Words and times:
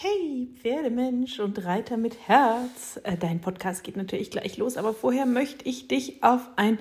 Hey, 0.00 0.48
Pferdemensch 0.62 1.40
und 1.40 1.64
Reiter 1.64 1.96
mit 1.96 2.28
Herz. 2.28 3.00
Äh, 3.02 3.16
dein 3.16 3.40
Podcast 3.40 3.82
geht 3.82 3.96
natürlich 3.96 4.30
gleich 4.30 4.56
los, 4.56 4.76
aber 4.76 4.94
vorher 4.94 5.26
möchte 5.26 5.68
ich 5.68 5.88
dich 5.88 6.22
auf 6.22 6.50
ein 6.54 6.78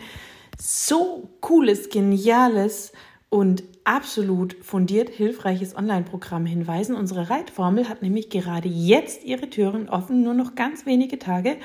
so 0.59 1.27
cooles, 1.41 1.89
geniales 1.89 2.93
und 3.29 3.63
absolut 3.85 4.55
fundiert 4.63 5.09
hilfreiches 5.09 5.75
Online-Programm 5.75 6.45
hinweisen. 6.45 6.95
Unsere 6.95 7.31
Reitformel 7.31 7.89
hat 7.89 8.03
nämlich 8.03 8.29
gerade 8.29 8.69
jetzt 8.69 9.23
ihre 9.23 9.49
Türen 9.49 9.89
offen, 9.89 10.21
nur 10.21 10.35
noch 10.35 10.53
ganz 10.53 10.85
wenige 10.85 11.17
Tage. 11.17 11.57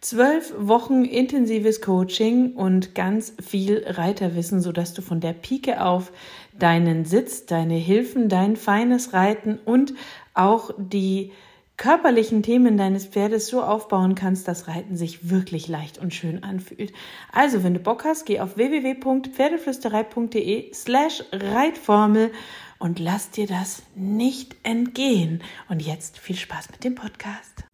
Zwölf 0.00 0.54
Wochen 0.56 1.04
intensives 1.04 1.80
Coaching 1.80 2.54
und 2.54 2.94
ganz 2.94 3.34
viel 3.44 3.82
Reiterwissen, 3.84 4.60
sodass 4.60 4.94
du 4.94 5.02
von 5.02 5.18
der 5.20 5.32
Pike 5.32 5.84
auf 5.84 6.12
deinen 6.56 7.04
Sitz, 7.04 7.46
deine 7.46 7.74
Hilfen, 7.74 8.28
dein 8.28 8.54
feines 8.54 9.12
Reiten 9.12 9.58
und 9.64 9.94
auch 10.34 10.70
die 10.78 11.32
körperlichen 11.76 12.42
Themen 12.42 12.76
deines 12.76 13.06
Pferdes 13.06 13.48
so 13.48 13.62
aufbauen 13.62 14.14
kannst, 14.14 14.46
dass 14.48 14.68
Reiten 14.68 14.96
sich 14.96 15.30
wirklich 15.30 15.66
leicht 15.68 15.98
und 15.98 16.12
schön 16.12 16.44
anfühlt. 16.44 16.92
Also, 17.32 17.64
wenn 17.64 17.74
du 17.74 17.80
Bock 17.80 18.04
hast, 18.04 18.26
geh 18.26 18.40
auf 18.40 18.56
www.pferdeflüsterei.de 18.56 20.74
slash 20.74 21.24
Reitformel 21.32 22.30
und 22.78 22.98
lass 22.98 23.30
dir 23.30 23.46
das 23.46 23.82
nicht 23.94 24.56
entgehen. 24.62 25.42
Und 25.68 25.80
jetzt 25.80 26.18
viel 26.18 26.36
Spaß 26.36 26.70
mit 26.70 26.84
dem 26.84 26.94
Podcast. 26.94 27.64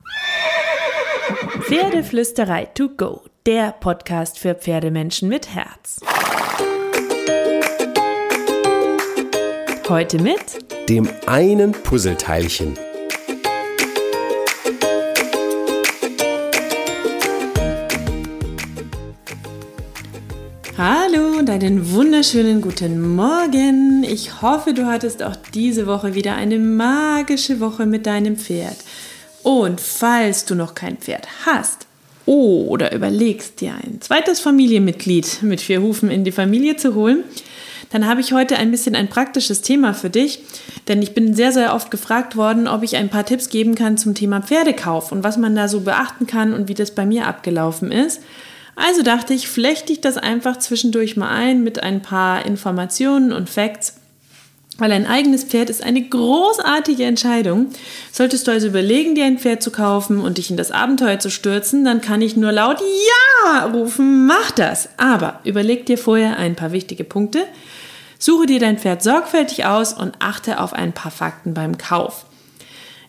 Pferdeflüsterei 1.60 2.66
to 2.66 2.88
go, 2.88 3.22
der 3.46 3.72
Podcast 3.72 4.38
für 4.38 4.54
Pferdemenschen 4.54 5.28
mit 5.28 5.54
Herz. 5.54 6.00
Heute 9.88 10.20
mit 10.20 10.88
dem 10.88 11.08
einen 11.26 11.72
Puzzleteilchen. 11.72 12.78
Hallo 20.76 21.38
und 21.38 21.48
einen 21.50 21.92
wunderschönen 21.92 22.60
guten 22.60 23.14
Morgen. 23.14 24.02
Ich 24.02 24.42
hoffe, 24.42 24.74
du 24.74 24.86
hattest 24.86 25.22
auch 25.22 25.36
diese 25.54 25.86
Woche 25.86 26.16
wieder 26.16 26.34
eine 26.34 26.58
magische 26.58 27.60
Woche 27.60 27.86
mit 27.86 28.06
deinem 28.06 28.36
Pferd. 28.36 28.78
Und 29.44 29.80
falls 29.80 30.46
du 30.46 30.56
noch 30.56 30.74
kein 30.74 30.96
Pferd 30.96 31.28
hast 31.46 31.86
oder 32.26 32.92
überlegst, 32.92 33.60
dir 33.60 33.74
ein 33.74 34.00
zweites 34.00 34.40
Familienmitglied 34.40 35.44
mit 35.44 35.60
vier 35.60 35.80
Hufen 35.80 36.10
in 36.10 36.24
die 36.24 36.32
Familie 36.32 36.74
zu 36.74 36.96
holen, 36.96 37.22
dann 37.90 38.08
habe 38.08 38.20
ich 38.20 38.32
heute 38.32 38.56
ein 38.56 38.72
bisschen 38.72 38.96
ein 38.96 39.06
praktisches 39.06 39.62
Thema 39.62 39.94
für 39.94 40.10
dich, 40.10 40.40
denn 40.88 41.00
ich 41.02 41.14
bin 41.14 41.34
sehr, 41.34 41.52
sehr 41.52 41.72
oft 41.72 41.92
gefragt 41.92 42.34
worden, 42.34 42.66
ob 42.66 42.82
ich 42.82 42.96
ein 42.96 43.10
paar 43.10 43.24
Tipps 43.24 43.48
geben 43.48 43.76
kann 43.76 43.96
zum 43.96 44.16
Thema 44.16 44.42
Pferdekauf 44.42 45.12
und 45.12 45.22
was 45.22 45.36
man 45.36 45.54
da 45.54 45.68
so 45.68 45.82
beachten 45.82 46.26
kann 46.26 46.52
und 46.52 46.66
wie 46.66 46.74
das 46.74 46.90
bei 46.90 47.06
mir 47.06 47.28
abgelaufen 47.28 47.92
ist. 47.92 48.20
Also 48.76 49.02
dachte 49.02 49.34
ich, 49.34 49.48
flechte 49.48 49.92
ich 49.92 50.00
das 50.00 50.16
einfach 50.16 50.58
zwischendurch 50.58 51.16
mal 51.16 51.30
ein 51.30 51.62
mit 51.62 51.82
ein 51.82 52.02
paar 52.02 52.44
Informationen 52.44 53.32
und 53.32 53.48
Facts 53.48 53.94
weil 54.78 54.90
ein 54.90 55.06
eigenes 55.06 55.44
Pferd 55.44 55.70
ist 55.70 55.82
eine 55.84 56.02
großartige 56.02 57.04
Entscheidung. 57.04 57.68
Solltest 58.10 58.46
du 58.46 58.50
also 58.50 58.66
überlegen, 58.66 59.14
dir 59.14 59.24
ein 59.24 59.38
Pferd 59.38 59.62
zu 59.62 59.70
kaufen 59.70 60.20
und 60.20 60.38
dich 60.38 60.50
in 60.50 60.56
das 60.56 60.72
Abenteuer 60.72 61.18
zu 61.20 61.30
stürzen, 61.30 61.84
dann 61.84 62.00
kann 62.00 62.22
ich 62.22 62.36
nur 62.36 62.52
laut 62.52 62.80
Ja 62.80 63.66
rufen, 63.66 64.26
mach 64.26 64.50
das. 64.50 64.88
Aber 64.96 65.40
überleg 65.44 65.86
dir 65.86 65.98
vorher 65.98 66.38
ein 66.38 66.56
paar 66.56 66.72
wichtige 66.72 67.04
Punkte. 67.04 67.44
Suche 68.18 68.46
dir 68.46 68.58
dein 68.58 68.78
Pferd 68.78 69.02
sorgfältig 69.02 69.64
aus 69.66 69.92
und 69.92 70.14
achte 70.18 70.60
auf 70.60 70.72
ein 70.72 70.92
paar 70.92 71.12
Fakten 71.12 71.54
beim 71.54 71.78
Kauf. 71.78 72.26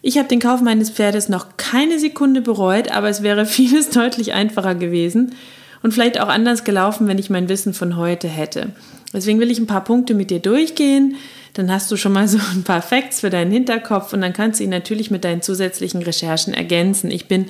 Ich 0.08 0.20
habe 0.20 0.28
den 0.28 0.40
Kauf 0.40 0.62
meines 0.62 0.92
Pferdes 0.92 1.30
noch 1.30 1.58
keine 1.58 1.98
Sekunde 1.98 2.42
bereut, 2.42 2.92
aber 2.92 3.10
es 3.10 3.24
wäre 3.24 3.46
vieles 3.48 3.90
deutlich 3.90 4.34
einfacher 4.34 4.76
gewesen 4.76 5.34
und 5.82 5.96
vielleicht 5.96 6.22
auch 6.22 6.28
anders 6.28 6.64
gelaufen, 6.64 7.08
wenn 7.08 7.18
ich 7.18 7.32
mein 7.32 7.50
Wissen 7.50 7.74
von 7.74 7.98
heute 7.98 8.28
hätte. 8.28 8.68
Deswegen 9.14 9.40
will 9.40 9.50
ich 9.50 9.58
ein 9.58 9.66
paar 9.66 9.84
Punkte 9.84 10.14
mit 10.14 10.30
dir 10.30 10.38
durchgehen, 10.38 11.16
dann 11.56 11.72
hast 11.72 11.90
du 11.90 11.98
schon 11.98 12.12
mal 12.12 12.28
so 12.28 12.38
ein 12.54 12.62
paar 12.62 12.84
Facts 12.84 13.22
für 13.22 13.32
deinen 13.32 13.50
Hinterkopf 13.50 14.14
und 14.14 14.22
dann 14.22 14.32
kannst 14.32 14.60
du 14.60 14.64
ihn 14.64 14.70
natürlich 14.70 15.10
mit 15.10 15.24
deinen 15.24 15.42
zusätzlichen 15.42 16.04
Recherchen 16.04 16.54
ergänzen. 16.54 17.10
Ich 17.10 17.28
bin 17.28 17.48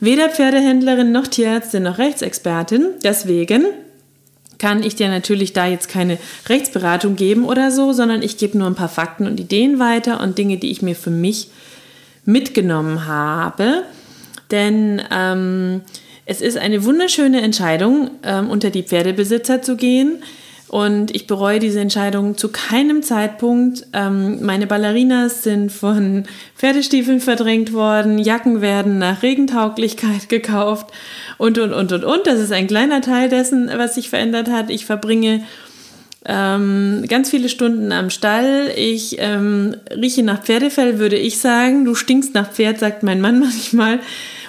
weder 0.00 0.28
Pferdehändlerin 0.28 1.12
noch 1.12 1.28
Tierärztin 1.28 1.84
noch 1.84 1.98
Rechtsexpertin, 1.98 2.88
deswegen 3.04 3.66
kann 4.58 4.82
ich 4.82 4.96
dir 4.96 5.10
natürlich 5.10 5.52
da 5.52 5.68
jetzt 5.68 5.88
keine 5.88 6.18
Rechtsberatung 6.48 7.14
geben 7.14 7.44
oder 7.44 7.70
so, 7.70 7.92
sondern 7.92 8.20
ich 8.20 8.36
gebe 8.36 8.58
nur 8.58 8.66
ein 8.66 8.74
paar 8.74 8.88
Fakten 8.88 9.28
und 9.28 9.38
Ideen 9.38 9.78
weiter 9.78 10.20
und 10.20 10.38
Dinge, 10.38 10.56
die 10.56 10.72
ich 10.72 10.82
mir 10.82 10.96
für 10.96 11.10
mich 11.10 11.50
mitgenommen 12.24 13.06
habe. 13.06 13.82
Denn 14.50 15.02
ähm, 15.10 15.82
es 16.26 16.40
ist 16.40 16.56
eine 16.56 16.84
wunderschöne 16.84 17.40
Entscheidung, 17.40 18.10
ähm, 18.22 18.50
unter 18.50 18.70
die 18.70 18.82
Pferdebesitzer 18.82 19.62
zu 19.62 19.76
gehen. 19.76 20.22
Und 20.68 21.14
ich 21.14 21.28
bereue 21.28 21.60
diese 21.60 21.78
Entscheidung 21.78 22.36
zu 22.36 22.48
keinem 22.48 23.02
Zeitpunkt. 23.02 23.86
Ähm, 23.92 24.44
meine 24.44 24.66
Ballerinas 24.66 25.42
sind 25.44 25.70
von 25.70 26.24
Pferdestiefeln 26.56 27.20
verdrängt 27.20 27.72
worden, 27.72 28.18
Jacken 28.18 28.60
werden 28.60 28.98
nach 28.98 29.22
Regentauglichkeit 29.22 30.28
gekauft 30.28 30.88
und, 31.38 31.58
und, 31.58 31.72
und, 31.72 31.92
und, 31.92 32.04
und. 32.04 32.26
Das 32.26 32.40
ist 32.40 32.50
ein 32.50 32.66
kleiner 32.66 33.02
Teil 33.02 33.28
dessen, 33.28 33.70
was 33.76 33.94
sich 33.94 34.08
verändert 34.08 34.50
hat. 34.50 34.70
Ich 34.70 34.84
verbringe 34.84 35.44
ähm, 36.26 37.04
ganz 37.08 37.30
viele 37.30 37.48
Stunden 37.48 37.92
am 37.92 38.08
Stall. 38.08 38.72
Ich 38.76 39.16
ähm, 39.18 39.76
rieche 39.90 40.22
nach 40.22 40.42
Pferdefell, 40.42 40.98
würde 40.98 41.16
ich 41.16 41.38
sagen. 41.38 41.84
Du 41.84 41.94
stinkst 41.94 42.34
nach 42.34 42.50
Pferd, 42.50 42.78
sagt 42.78 43.02
mein 43.02 43.20
Mann 43.20 43.40
manchmal. 43.40 44.00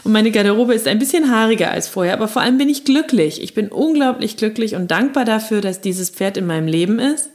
Und 0.04 0.12
meine 0.12 0.32
Garderobe 0.32 0.74
ist 0.74 0.88
ein 0.88 1.00
bisschen 1.00 1.32
haariger 1.32 1.72
als 1.72 1.88
vorher, 1.88 2.14
aber 2.14 2.28
vor 2.28 2.42
allem 2.42 2.58
bin 2.58 2.70
ich 2.70 2.86
glücklich. 2.86 3.42
Ich 3.42 3.54
bin 3.54 3.70
unglaublich 3.70 4.38
glücklich 4.38 4.76
und 4.76 4.92
dankbar 4.92 5.26
dafür, 5.26 5.62
dass 5.62 5.82
dieses 5.82 6.12
Pferd 6.12 6.38
in 6.38 6.46
meinem 6.46 6.68
Leben 6.68 7.00
ist. 7.00 7.30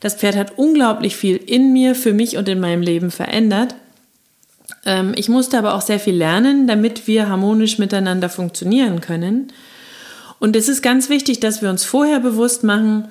Das 0.00 0.14
Pferd 0.14 0.36
hat 0.36 0.52
unglaublich 0.56 1.16
viel 1.16 1.36
in 1.36 1.72
mir, 1.72 1.94
für 1.94 2.12
mich 2.12 2.36
und 2.36 2.48
in 2.48 2.60
meinem 2.60 2.82
Leben 2.82 3.10
verändert. 3.10 3.74
Ähm, 4.86 5.12
ich 5.16 5.28
musste 5.28 5.58
aber 5.58 5.74
auch 5.74 5.82
sehr 5.82 6.00
viel 6.00 6.14
lernen, 6.14 6.66
damit 6.66 7.06
wir 7.06 7.28
harmonisch 7.28 7.78
miteinander 7.78 8.28
funktionieren 8.28 9.00
können. 9.00 9.52
Und 10.38 10.56
es 10.56 10.68
ist 10.68 10.82
ganz 10.82 11.08
wichtig, 11.08 11.40
dass 11.40 11.62
wir 11.62 11.70
uns 11.70 11.84
vorher 11.84 12.18
bewusst 12.18 12.64
machen, 12.64 13.08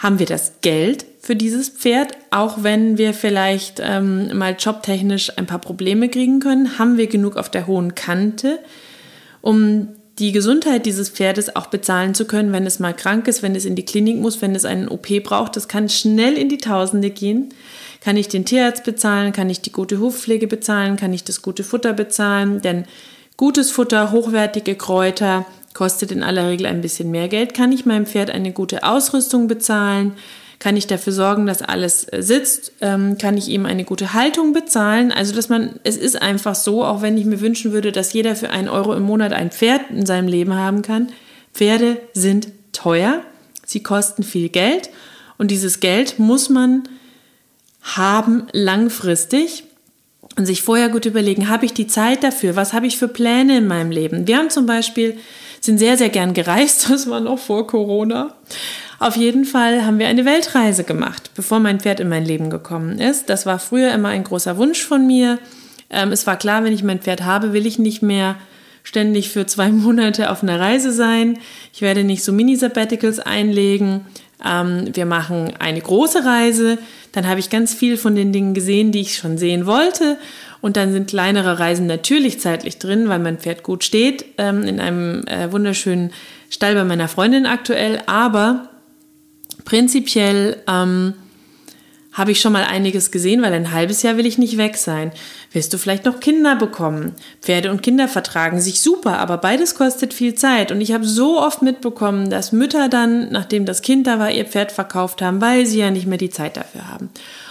haben 0.00 0.18
wir 0.18 0.26
das 0.26 0.54
Geld 0.62 1.04
für 1.20 1.36
dieses 1.36 1.68
Pferd, 1.68 2.16
auch 2.30 2.62
wenn 2.62 2.96
wir 2.96 3.12
vielleicht 3.12 3.80
ähm, 3.82 4.36
mal 4.36 4.56
jobtechnisch 4.58 5.36
ein 5.36 5.46
paar 5.46 5.58
Probleme 5.58 6.08
kriegen 6.08 6.40
können? 6.40 6.78
Haben 6.78 6.96
wir 6.96 7.06
genug 7.06 7.36
auf 7.36 7.50
der 7.50 7.66
hohen 7.66 7.94
Kante, 7.94 8.58
um 9.42 9.88
die 10.18 10.32
Gesundheit 10.32 10.86
dieses 10.86 11.10
Pferdes 11.10 11.54
auch 11.54 11.66
bezahlen 11.66 12.14
zu 12.14 12.24
können, 12.24 12.52
wenn 12.52 12.66
es 12.66 12.78
mal 12.78 12.94
krank 12.94 13.28
ist, 13.28 13.42
wenn 13.42 13.54
es 13.54 13.66
in 13.66 13.76
die 13.76 13.84
Klinik 13.84 14.16
muss, 14.16 14.40
wenn 14.40 14.54
es 14.54 14.64
einen 14.64 14.88
OP 14.88 15.08
braucht? 15.22 15.54
Das 15.56 15.68
kann 15.68 15.90
schnell 15.90 16.36
in 16.38 16.48
die 16.48 16.58
Tausende 16.58 17.10
gehen. 17.10 17.50
Kann 18.00 18.16
ich 18.16 18.28
den 18.28 18.46
Tierarzt 18.46 18.84
bezahlen? 18.84 19.32
Kann 19.32 19.50
ich 19.50 19.60
die 19.60 19.72
gute 19.72 20.00
Hufpflege 20.00 20.46
bezahlen? 20.46 20.96
Kann 20.96 21.12
ich 21.12 21.24
das 21.24 21.42
gute 21.42 21.62
Futter 21.62 21.92
bezahlen? 21.92 22.62
Denn 22.62 22.86
gutes 23.36 23.70
Futter, 23.70 24.12
hochwertige 24.12 24.76
Kräuter, 24.76 25.44
kostet 25.74 26.12
in 26.12 26.22
aller 26.22 26.48
Regel 26.48 26.66
ein 26.66 26.80
bisschen 26.80 27.10
mehr 27.10 27.28
Geld. 27.28 27.54
Kann 27.54 27.72
ich 27.72 27.86
meinem 27.86 28.06
Pferd 28.06 28.30
eine 28.30 28.52
gute 28.52 28.82
Ausrüstung 28.82 29.46
bezahlen? 29.48 30.14
Kann 30.58 30.76
ich 30.76 30.86
dafür 30.86 31.12
sorgen, 31.12 31.46
dass 31.46 31.62
alles 31.62 32.04
äh, 32.12 32.22
sitzt? 32.22 32.72
Ähm, 32.80 33.16
kann 33.16 33.36
ich 33.36 33.48
ihm 33.48 33.64
eine 33.64 33.84
gute 33.84 34.12
Haltung 34.12 34.52
bezahlen? 34.52 35.10
Also, 35.10 35.34
dass 35.34 35.48
man, 35.48 35.80
es 35.84 35.96
ist 35.96 36.20
einfach 36.20 36.54
so, 36.54 36.84
auch 36.84 37.00
wenn 37.00 37.16
ich 37.16 37.24
mir 37.24 37.40
wünschen 37.40 37.72
würde, 37.72 37.92
dass 37.92 38.12
jeder 38.12 38.36
für 38.36 38.50
einen 38.50 38.68
Euro 38.68 38.94
im 38.94 39.04
Monat 39.04 39.32
ein 39.32 39.50
Pferd 39.50 39.82
in 39.90 40.04
seinem 40.04 40.28
Leben 40.28 40.54
haben 40.54 40.82
kann. 40.82 41.08
Pferde 41.54 41.98
sind 42.12 42.48
teuer, 42.72 43.22
sie 43.64 43.82
kosten 43.82 44.22
viel 44.22 44.50
Geld 44.50 44.90
und 45.38 45.50
dieses 45.50 45.80
Geld 45.80 46.18
muss 46.18 46.48
man 46.48 46.82
haben 47.82 48.46
langfristig 48.52 49.64
und 50.36 50.46
sich 50.46 50.62
vorher 50.62 50.90
gut 50.90 51.06
überlegen, 51.06 51.48
habe 51.48 51.66
ich 51.66 51.72
die 51.72 51.86
Zeit 51.86 52.22
dafür? 52.22 52.56
Was 52.56 52.72
habe 52.72 52.86
ich 52.86 52.98
für 52.98 53.08
Pläne 53.08 53.58
in 53.58 53.66
meinem 53.66 53.90
Leben? 53.90 54.26
Wir 54.26 54.36
haben 54.36 54.50
zum 54.50 54.66
Beispiel, 54.66 55.18
sind 55.60 55.78
sehr, 55.78 55.96
sehr 55.96 56.08
gern 56.08 56.34
gereist, 56.34 56.90
das 56.90 57.08
war 57.08 57.20
noch 57.20 57.38
vor 57.38 57.66
Corona, 57.66 58.34
auf 59.00 59.16
jeden 59.16 59.46
Fall 59.46 59.86
haben 59.86 59.98
wir 59.98 60.08
eine 60.08 60.26
Weltreise 60.26 60.84
gemacht, 60.84 61.30
bevor 61.34 61.58
mein 61.58 61.80
Pferd 61.80 62.00
in 62.00 62.10
mein 62.10 62.26
Leben 62.26 62.50
gekommen 62.50 62.98
ist. 62.98 63.30
Das 63.30 63.46
war 63.46 63.58
früher 63.58 63.94
immer 63.94 64.10
ein 64.10 64.24
großer 64.24 64.58
Wunsch 64.58 64.84
von 64.84 65.06
mir. 65.06 65.38
Ähm, 65.88 66.12
es 66.12 66.26
war 66.26 66.36
klar, 66.36 66.64
wenn 66.64 66.74
ich 66.74 66.82
mein 66.82 67.00
Pferd 67.00 67.24
habe, 67.24 67.54
will 67.54 67.64
ich 67.64 67.78
nicht 67.78 68.02
mehr 68.02 68.36
ständig 68.82 69.30
für 69.30 69.46
zwei 69.46 69.68
Monate 69.70 70.30
auf 70.30 70.42
einer 70.42 70.60
Reise 70.60 70.92
sein. 70.92 71.38
Ich 71.72 71.80
werde 71.80 72.04
nicht 72.04 72.22
so 72.22 72.30
Mini-Sabbaticals 72.32 73.20
einlegen. 73.20 74.04
Ähm, 74.44 74.90
wir 74.92 75.06
machen 75.06 75.54
eine 75.58 75.80
große 75.80 76.22
Reise. 76.26 76.76
Dann 77.12 77.26
habe 77.26 77.40
ich 77.40 77.48
ganz 77.48 77.72
viel 77.72 77.96
von 77.96 78.14
den 78.14 78.34
Dingen 78.34 78.52
gesehen, 78.52 78.92
die 78.92 79.00
ich 79.00 79.16
schon 79.16 79.38
sehen 79.38 79.64
wollte. 79.64 80.18
Und 80.60 80.76
dann 80.76 80.92
sind 80.92 81.08
kleinere 81.08 81.58
Reisen 81.58 81.86
natürlich 81.86 82.40
zeitlich 82.40 82.78
drin, 82.78 83.08
weil 83.08 83.18
mein 83.18 83.38
Pferd 83.38 83.62
gut 83.62 83.84
steht, 83.84 84.24
ähm, 84.38 84.62
in 84.64 84.80
einem 84.80 85.26
äh, 85.26 85.50
wunderschönen 85.50 86.12
Stall 86.50 86.74
bei 86.74 86.84
meiner 86.84 87.08
Freundin 87.08 87.46
aktuell. 87.46 88.02
Aber 88.06 88.70
Prinzipiell 89.64 90.56
ähm, 90.68 91.14
habe 92.12 92.32
ich 92.32 92.40
schon 92.40 92.52
mal 92.52 92.64
einiges 92.64 93.10
gesehen, 93.10 93.42
weil 93.42 93.52
ein 93.52 93.72
halbes 93.72 94.02
Jahr 94.02 94.16
will 94.16 94.26
ich 94.26 94.36
nicht 94.36 94.56
weg 94.56 94.76
sein. 94.76 95.12
Wirst 95.52 95.72
du 95.72 95.78
vielleicht 95.78 96.04
noch 96.04 96.20
Kinder 96.20 96.56
bekommen? 96.56 97.14
Pferde 97.40 97.70
und 97.70 97.82
Kinder 97.82 98.08
vertragen 98.08 98.60
sich 98.60 98.80
super, 98.80 99.18
aber 99.18 99.38
beides 99.38 99.74
kostet 99.74 100.12
viel 100.12 100.34
Zeit. 100.34 100.72
Und 100.72 100.80
ich 100.80 100.92
habe 100.92 101.04
so 101.04 101.38
oft 101.38 101.62
mitbekommen, 101.62 102.30
dass 102.30 102.52
Mütter 102.52 102.88
dann, 102.88 103.30
nachdem 103.30 103.64
das 103.64 103.82
Kind 103.82 104.06
da 104.06 104.18
war, 104.18 104.30
ihr 104.30 104.44
Pferd 104.44 104.72
verkauft 104.72 105.22
haben, 105.22 105.40
weil 105.40 105.66
sie 105.66 105.78
ja 105.78 105.90
nicht 105.90 106.06
mehr 106.06 106.18
die 106.18 106.30
Zeit 106.30 106.56
dafür 106.56 106.88
haben. 106.88 107.10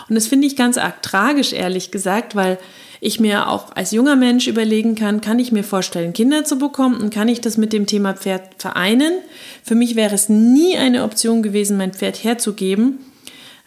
Und 0.09 0.15
das 0.15 0.27
finde 0.27 0.47
ich 0.47 0.55
ganz 0.55 0.77
arg 0.77 1.01
tragisch, 1.01 1.53
ehrlich 1.53 1.91
gesagt, 1.91 2.35
weil 2.35 2.57
ich 3.01 3.19
mir 3.19 3.49
auch 3.49 3.75
als 3.75 3.91
junger 3.91 4.15
Mensch 4.15 4.47
überlegen 4.47 4.95
kann, 4.95 5.21
kann 5.21 5.39
ich 5.39 5.51
mir 5.51 5.63
vorstellen, 5.63 6.13
Kinder 6.13 6.43
zu 6.43 6.57
bekommen 6.57 6.99
und 7.01 7.13
kann 7.13 7.27
ich 7.27 7.41
das 7.41 7.57
mit 7.57 7.73
dem 7.73 7.85
Thema 7.85 8.13
Pferd 8.13 8.41
vereinen? 8.57 9.13
Für 9.63 9.75
mich 9.75 9.95
wäre 9.95 10.15
es 10.15 10.29
nie 10.29 10.77
eine 10.77 11.03
Option 11.03 11.41
gewesen, 11.41 11.77
mein 11.77 11.93
Pferd 11.93 12.23
herzugeben 12.23 12.99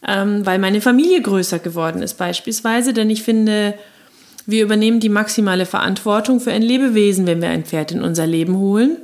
ähm, 0.06 0.44
weil 0.44 0.58
meine 0.58 0.80
Familie 0.80 1.22
größer 1.22 1.58
geworden 1.58 2.02
ist 2.02 2.14
beispielsweise, 2.14 2.92
denn 2.92 3.10
ich 3.10 3.22
finde, 3.22 3.74
wir 4.46 4.62
übernehmen 4.62 5.00
die 5.00 5.08
maximale 5.08 5.66
Verantwortung 5.66 6.40
für 6.40 6.52
ein 6.52 6.62
Lebewesen, 6.62 7.26
wenn 7.26 7.40
wir 7.40 7.50
ein 7.50 7.64
Pferd 7.64 7.92
in 7.92 8.02
unser 8.02 8.26
Leben 8.26 8.56
holen. 8.56 8.96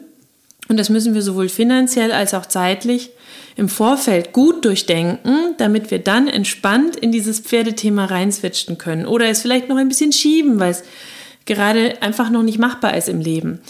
Und 0.69 0.79
das 0.79 0.91
müssen 0.91 1.15
wir 1.15 1.23
sowohl 1.23 1.49
finanziell 1.49 2.13
als 2.13 2.35
auch 2.35 2.47
zeitlich 2.47 3.11
im 3.57 3.69
Vorfeld 3.69 4.33
gut 4.33 4.65
durchdenken, 4.65 5.55
damit 5.57 5.91
wir 5.91 5.99
dann 5.99 6.29
entspannt 6.29 6.95
in 6.95 7.11
dieses 7.11 7.41
Pferdethema 7.41 8.05
reinswitchen 8.05 8.79
können. 8.79 9.07
Oder 9.07 9.29
es 9.29 9.43
vielleicht 9.43 9.69
noch 9.69 9.77
ein 9.77 9.89
bisschen 9.89 10.13
schieben, 10.13 10.61
weil 10.61 10.71
es 10.71 10.85
gerade 11.47 12.01
einfach 12.03 12.31
noch 12.31 12.43
nicht 12.43 12.59
machbar 12.59 12.97
ist 12.97 13.09
im 13.09 13.21
Leben. 13.21 13.61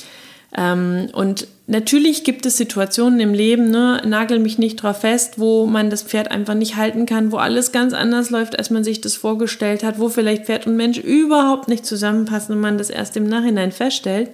Ähm, 0.56 1.08
und 1.12 1.46
natürlich 1.66 2.24
gibt 2.24 2.46
es 2.46 2.56
Situationen 2.56 3.20
im 3.20 3.34
Leben, 3.34 3.70
ne, 3.70 4.02
nagel 4.04 4.38
mich 4.38 4.58
nicht 4.58 4.76
drauf 4.76 5.00
fest, 5.00 5.38
wo 5.38 5.66
man 5.66 5.90
das 5.90 6.02
Pferd 6.02 6.30
einfach 6.30 6.54
nicht 6.54 6.76
halten 6.76 7.06
kann, 7.06 7.32
wo 7.32 7.36
alles 7.36 7.70
ganz 7.70 7.92
anders 7.92 8.30
läuft, 8.30 8.58
als 8.58 8.70
man 8.70 8.82
sich 8.82 9.00
das 9.00 9.14
vorgestellt 9.14 9.82
hat, 9.82 9.98
wo 9.98 10.08
vielleicht 10.08 10.46
Pferd 10.46 10.66
und 10.66 10.76
Mensch 10.76 10.98
überhaupt 10.98 11.68
nicht 11.68 11.84
zusammenpassen 11.84 12.54
und 12.54 12.60
man 12.60 12.78
das 12.78 12.90
erst 12.90 13.16
im 13.16 13.24
Nachhinein 13.24 13.72
feststellt. 13.72 14.30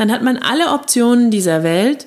Dann 0.00 0.10
hat 0.10 0.22
man 0.22 0.38
alle 0.38 0.72
Optionen 0.72 1.30
dieser 1.30 1.62
Welt, 1.62 2.06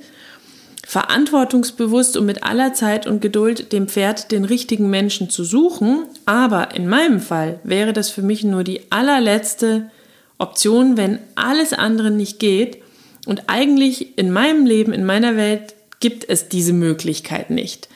verantwortungsbewusst 0.84 2.18
und 2.18 2.25
mit 2.25 2.42
aller 2.42 2.74
Zeit 2.74 3.06
und 3.06 3.22
Geduld 3.22 3.72
dem 3.72 3.88
Pferd 3.88 4.31
den 4.31 4.45
richtigen 4.45 4.90
Menschen 4.90 5.30
zu 5.30 5.44
suchen. 5.44 6.07
Aber 6.25 6.74
in 6.74 6.90
meinem 6.90 7.19
Fall 7.19 7.60
wäre 7.63 7.94
das 7.94 8.10
für 8.10 8.24
mich 8.24 8.44
nur 8.44 8.63
die 8.63 8.81
allerletzte 8.90 9.92
Option, 10.40 10.98
wenn 10.98 11.19
alles 11.36 11.72
andere 11.72 12.10
nicht 12.10 12.40
geht 12.40 12.81
und 13.28 13.44
eigentlich 13.45 14.18
in 14.18 14.31
meinem 14.31 14.66
Leben, 14.66 14.92
in 14.92 15.06
meiner 15.06 15.38
Welt 15.38 15.75
gibt 16.00 16.28
es 16.28 16.50
diese 16.50 16.74
Möglichkeit 16.74 17.51
nicht. 17.51 17.90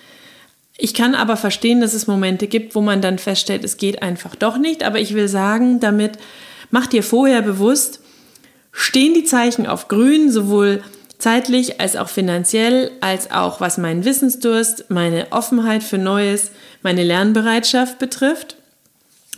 Ich 0.77 0.93
kann 0.93 1.15
aber 1.15 1.37
verstehen, 1.37 1.81
dass 1.81 1.95
es 1.95 2.05
Momente 2.05 2.45
gibt, 2.45 2.75
wo 2.75 2.81
man 2.81 3.01
dann 3.01 3.17
feststellt, 3.17 3.63
es 3.63 3.77
geht 3.77 4.03
einfach 4.03 4.35
doch 4.35 4.59
nicht. 4.59 4.83
Aber 4.83 4.99
ich 4.99 5.15
will 5.15 5.27
sagen, 5.27 5.79
damit 5.79 6.19
mach 6.69 6.85
dir 6.85 7.01
vorher 7.01 7.41
bewusst, 7.41 8.01
stehen 8.77 9.15
die 9.15 9.23
Zeichen 9.23 9.65
auf 9.65 9.87
grün, 9.87 10.31
sowohl 10.31 10.83
zeitlich 11.17 11.81
als 11.81 11.95
auch 11.95 12.09
finanziell, 12.09 12.91
als 13.01 13.31
auch 13.31 13.59
was 13.59 13.79
meinen 13.79 14.05
Wissensdurst, 14.05 14.85
meine 14.89 15.31
Offenheit 15.31 15.81
für 15.81 15.97
Neues, 15.97 16.51
meine 16.83 17.03
Lernbereitschaft 17.03 17.97
betrifft. 17.97 18.55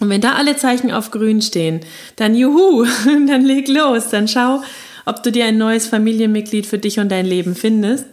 Und 0.02 0.10
wenn 0.10 0.20
da 0.20 0.34
alle 0.34 0.58
Zeichen 0.58 0.92
auf 0.92 1.10
grün 1.12 1.42
stehen, 1.42 1.80
dann 2.18 2.36
juhu, 2.36 2.86
dann 3.06 3.46
leg 3.46 3.70
los, 3.70 4.10
dann 4.10 4.28
schau, 4.28 4.62
ob 5.06 5.24
du 5.24 5.32
dir 5.32 5.46
ein 5.46 5.58
neues 5.58 5.88
Familienmitglied 5.88 6.66
für 6.66 6.78
dich 6.78 7.00
und 7.00 7.10
dein 7.10 7.26
Leben 7.26 7.56
findest. 7.56 8.08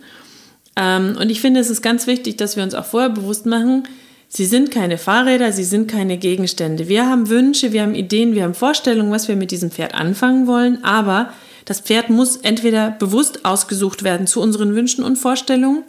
Ähm, 0.77 1.17
und 1.21 1.29
ich 1.29 1.41
finde, 1.41 1.59
es 1.59 1.71
ist 1.71 1.83
ganz 1.83 2.07
wichtig, 2.07 2.37
dass 2.37 2.55
wir 2.55 2.63
uns 2.63 2.75
auch 2.75 2.85
vorher 2.85 3.11
bewusst 3.11 3.47
machen, 3.47 3.83
sie 4.29 4.47
sind 4.47 4.71
keine 4.71 4.99
Fahrräder, 4.99 5.53
sie 5.53 5.65
sind 5.65 5.91
keine 5.91 6.19
Gegenstände. 6.19 6.89
Wir 6.89 7.09
haben 7.09 7.29
Wünsche, 7.29 7.73
wir 7.73 7.83
haben 7.83 7.95
Ideen, 7.95 8.35
wir 8.35 8.45
haben 8.45 8.55
Vorstellungen, 8.55 9.13
was 9.13 9.29
wir 9.29 9.37
mit 9.37 9.51
diesem 9.51 9.71
Pferd 9.71 9.95
anfangen 9.95 10.47
wollen, 10.47 10.85
aber 10.85 11.31
das 11.67 11.81
Pferd 11.81 12.11
muss 12.11 12.37
entweder 12.37 12.93
bewusst 12.93 13.45
ausgesucht 13.45 14.05
werden 14.05 14.29
zu 14.29 14.41
unseren 14.41 14.77
Wünschen 14.77 15.03
und 15.03 15.17
Vorstellungen. 15.17 15.83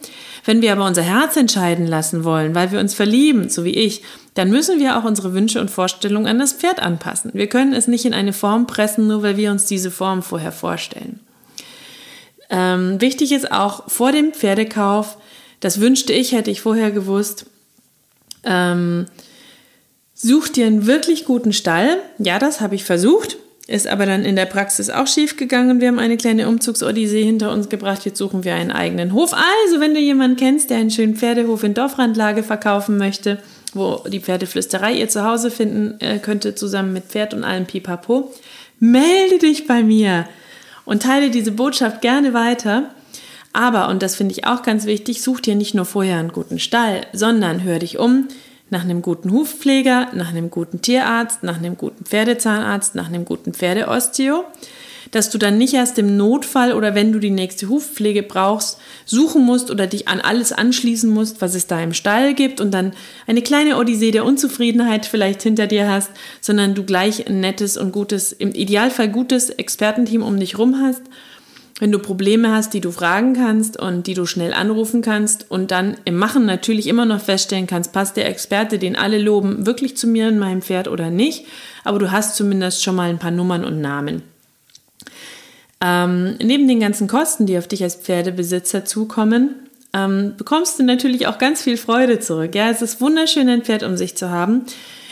Wenn 0.44 0.62
wir 0.63 0.72
aber 0.72 0.86
unser 0.86 1.04
Herz 1.04 1.38
entscheiden 1.38 1.86
lassen 1.86 2.24
wollen, 2.24 2.56
weil 2.56 2.72
wir 2.72 2.80
uns 2.80 2.95
verlieben, 2.95 3.50
so 3.50 3.63
wie 3.63 3.75
ich, 3.75 4.01
dann 4.34 4.50
müssen 4.50 4.80
wir 4.80 4.98
auch 4.98 5.04
unsere 5.04 5.33
Wünsche 5.33 5.62
und 5.62 5.69
Vorstellungen 5.69 6.25
an 6.25 6.40
das 6.40 6.54
Pferd 6.54 6.80
anpassen. 6.80 7.31
Wir 7.36 7.48
können 7.48 7.74
es 7.74 7.88
nicht 7.88 8.06
in 8.06 8.16
eine 8.16 8.33
Form 8.33 8.66
pressen, 8.66 9.06
nur 9.06 9.22
weil 9.22 9.38
wir 9.38 9.51
uns 9.51 9.66
diese 9.66 9.92
Form 9.92 10.24
vorher 10.24 10.51
vorstellen. 10.51 11.19
Ähm, 12.50 13.00
wichtig 13.00 13.31
ist 13.31 13.51
auch 13.51 13.88
vor 13.88 14.12
dem 14.12 14.33
Pferdekauf, 14.33 15.18
das 15.60 15.80
wünschte 15.80 16.13
ich, 16.13 16.31
hätte 16.31 16.50
ich 16.51 16.62
vorher 16.62 16.92
gewusst, 16.92 17.45
ähm, 18.44 19.06
such 20.13 20.50
dir 20.50 20.66
einen 20.66 20.86
wirklich 20.86 21.25
guten 21.25 21.54
Stall. 21.54 21.98
Ja, 22.18 22.39
das 22.39 22.62
habe 22.62 22.75
ich 22.75 22.84
versucht, 22.84 23.38
ist 23.68 23.88
aber 23.88 24.06
dann 24.06 24.24
in 24.24 24.36
der 24.36 24.45
Praxis 24.45 24.89
auch 24.89 25.07
schief 25.07 25.38
gegangen. 25.38 25.81
Wir 25.81 25.89
haben 25.89 26.00
eine 26.00 26.18
kleine 26.18 26.48
Umzugsodyssee 26.48 27.24
hinter 27.24 27.51
uns 27.51 27.69
gebracht. 27.69 28.06
Jetzt 28.06 28.18
suchen 28.18 28.44
wir 28.44 28.56
einen 28.56 28.72
eigenen 28.72 29.13
Hof. 29.13 29.34
Also, 29.34 29.80
wenn 29.80 29.94
du 29.94 30.00
jemanden 30.00 30.38
kennst, 30.38 30.69
der 30.69 30.78
einen 30.78 30.92
schönen 30.92 31.16
Pferdehof 31.16 31.63
in 31.63 31.74
Dorfrandlage 31.74 32.44
verkaufen 32.44 32.98
möchte, 32.98 33.39
wo 33.74 34.04
die 34.07 34.22
Pferdeflüsterei 34.22 34.94
ihr 34.94 35.10
Zuhause 35.10 35.51
finden 35.51 36.00
äh, 36.00 36.19
könnte, 36.19 36.56
zusammen 36.56 36.94
mit 36.94 37.06
Pferd 37.06 37.33
und 37.33 37.44
allem 37.44 37.66
Pipapo, 37.66 38.33
melde 38.80 39.40
dich 39.40 39.68
bei 39.68 39.83
mir 39.83 40.28
und 40.86 41.04
teile 41.04 41.30
diese 41.30 41.51
Botschaft 41.51 42.01
gerne 42.01 42.33
weiter. 42.33 42.90
Aber, 43.57 43.89
und 43.89 44.04
das 44.04 44.15
finde 44.15 44.33
ich 44.33 44.45
auch 44.45 44.62
ganz 44.62 44.86
wichtig, 44.86 45.24
such 45.24 45.39
dir 45.42 45.56
nicht 45.56 45.74
nur 45.74 45.86
vorher 45.86 46.19
einen 46.19 46.31
guten 46.31 46.59
Stall, 46.59 47.07
sondern 47.12 47.63
hör 47.63 47.80
dich 47.80 47.98
um 47.98 48.27
nach 48.69 48.83
einem 48.83 49.01
guten 49.01 49.31
Hufpfleger, 49.31 50.09
nach 50.13 50.30
einem 50.30 50.51
guten 50.51 50.83
Tierarzt, 50.83 51.42
nach 51.42 51.57
einem 51.57 51.75
guten 51.75 52.06
Pferdezahnarzt, 52.06 52.94
nach 52.94 53.07
einem 53.07 53.25
guten 53.25 53.56
Pferdeosteo 53.56 54.45
dass 55.12 55.30
du 55.30 55.38
dann 55.38 55.57
nicht 55.57 55.74
erst 55.74 55.98
im 56.00 56.18
Notfall 56.18 56.74
oder 56.74 56.95
wenn 56.95 57.12
du 57.12 57.19
die 57.19 57.30
nächste 57.30 57.69
Hufpflege 57.69 58.24
brauchst, 58.24 58.80
suchen 59.06 59.44
musst 59.44 59.71
oder 59.71 59.88
dich 59.88 60.07
an 60.07 60.19
alles 60.19 60.51
anschließen 60.51 61.09
musst, 61.09 61.42
was 61.42 61.56
es 61.56 61.68
da 61.68 61.81
im 61.81 61.94
Stall 61.94 62.33
gibt 62.33 62.62
und 62.62 62.71
dann 62.71 62.94
eine 63.25 63.42
kleine 63.42 63.77
Odyssee 63.77 64.12
der 64.12 64.25
Unzufriedenheit 64.25 65.06
vielleicht 65.06 65.42
hinter 65.44 65.68
dir 65.68 65.89
hast, 65.89 66.12
sondern 66.42 66.75
du 66.75 66.83
gleich 66.83 67.27
ein 67.27 67.39
nettes 67.39 67.77
und 67.77 67.92
gutes, 67.92 68.31
im 68.33 68.51
Idealfall 68.51 69.09
gutes 69.09 69.50
Expertenteam 69.50 70.21
um 70.21 70.39
dich 70.39 70.57
rum 70.57 70.81
hast. 70.81 71.04
Wenn 71.79 71.91
du 71.91 72.00
Probleme 72.00 72.51
hast, 72.51 72.74
die 72.74 72.81
du 72.81 72.91
fragen 72.91 73.33
kannst 73.33 73.79
und 73.79 74.07
die 74.07 74.15
du 74.15 74.25
schnell 74.25 74.53
anrufen 74.53 75.03
kannst 75.03 75.50
und 75.51 75.69
dann 75.69 75.97
im 76.06 76.15
Machen 76.15 76.45
natürlich 76.45 76.88
immer 76.88 77.06
noch 77.06 77.21
feststellen 77.21 77.68
kannst, 77.68 77.94
passt 77.94 78.18
der 78.18 78.27
Experte, 78.27 78.79
den 78.79 78.95
alle 78.95 79.19
loben, 79.19 79.68
wirklich 79.68 79.95
zu 79.95 80.07
mir 80.07 80.27
und 80.27 80.39
meinem 80.39 80.63
Pferd 80.63 80.88
oder 80.88 81.12
nicht, 81.12 81.45
aber 81.83 82.00
du 82.00 82.12
hast 82.12 82.35
zumindest 82.35 82.83
schon 82.83 82.95
mal 82.95 83.09
ein 83.09 83.19
paar 83.19 83.31
Nummern 83.31 83.63
und 83.63 83.79
Namen. 83.79 84.24
Ähm, 85.80 86.35
neben 86.42 86.68
den 86.68 86.80
ganzen 86.80 87.07
Kosten, 87.07 87.45
die 87.45 87.57
auf 87.59 87.68
dich 87.68 87.83
als 87.83 87.95
Pferdebesitzer 87.95 88.83
zukommen, 88.83 89.56
ähm, 89.94 90.33
bekommst 90.35 90.80
du 90.80 90.83
natürlich 90.83 91.28
auch 91.28 91.37
ganz 91.37 91.61
viel 91.61 91.78
Freude 91.78 92.19
zurück. 92.19 92.56
Ja, 92.56 92.69
es 92.69 92.81
ist 92.81 92.99
wunderschön, 93.02 93.47
ein 93.49 93.61
Pferd 93.61 93.83
um 93.83 93.97
sich 93.97 94.18
zu 94.18 94.31
haben. 94.31 94.63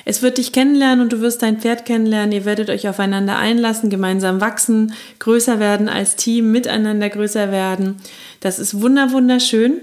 Es 0.05 0.21
wird 0.21 0.37
dich 0.37 0.51
kennenlernen 0.51 1.01
und 1.01 1.11
du 1.11 1.19
wirst 1.21 1.41
dein 1.41 1.59
Pferd 1.59 1.85
kennenlernen. 1.85 2.31
Ihr 2.31 2.45
werdet 2.45 2.69
euch 2.69 2.87
aufeinander 2.87 3.37
einlassen, 3.37 3.89
gemeinsam 3.89 4.39
wachsen, 4.39 4.93
größer 5.19 5.59
werden 5.59 5.89
als 5.89 6.15
Team, 6.15 6.51
miteinander 6.51 7.09
größer 7.09 7.51
werden. 7.51 7.97
Das 8.39 8.59
ist 8.59 8.79
wunder 8.81 9.11
wunderschön. 9.11 9.81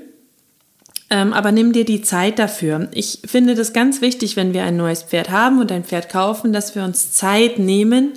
Ähm, 1.11 1.33
aber 1.33 1.53
nimm 1.53 1.73
dir 1.73 1.85
die 1.85 2.03
Zeit 2.03 2.39
dafür. 2.39 2.89
Ich 2.95 3.19
finde 3.27 3.55
das 3.55 3.73
ganz 3.73 4.01
wichtig, 4.01 4.37
wenn 4.37 4.55
wir 4.55 4.63
ein 4.63 4.77
neues 4.77 5.03
Pferd 5.03 5.31
haben 5.31 5.61
und 5.61 5.71
ein 5.71 5.85
Pferd 5.85 6.09
kaufen, 6.09 6.53
dass 6.53 6.75
wir 6.75 6.85
uns 6.85 7.13
Zeit 7.13 7.59
nehmen, 7.59 8.13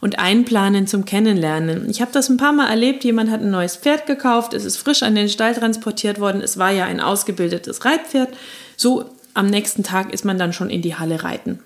und 0.00 0.18
einplanen 0.18 0.86
zum 0.86 1.04
Kennenlernen. 1.04 1.88
Ich 1.90 2.00
habe 2.00 2.12
das 2.12 2.28
ein 2.28 2.36
paar 2.36 2.52
Mal 2.52 2.68
erlebt. 2.68 3.04
Jemand 3.04 3.30
hat 3.30 3.40
ein 3.40 3.50
neues 3.50 3.76
Pferd 3.76 4.06
gekauft, 4.06 4.54
es 4.54 4.64
ist 4.64 4.76
frisch 4.76 5.02
an 5.02 5.14
den 5.14 5.28
Stall 5.28 5.54
transportiert 5.54 6.20
worden. 6.20 6.40
Es 6.40 6.58
war 6.58 6.70
ja 6.70 6.84
ein 6.84 7.00
ausgebildetes 7.00 7.84
Reitpferd. 7.84 8.28
So 8.76 9.06
am 9.38 9.46
nächsten 9.46 9.84
Tag 9.84 10.12
ist 10.12 10.24
man 10.24 10.38
dann 10.38 10.52
schon 10.52 10.68
in 10.68 10.82
die 10.82 10.96
Halle 10.96 11.22
reiten. 11.22 11.60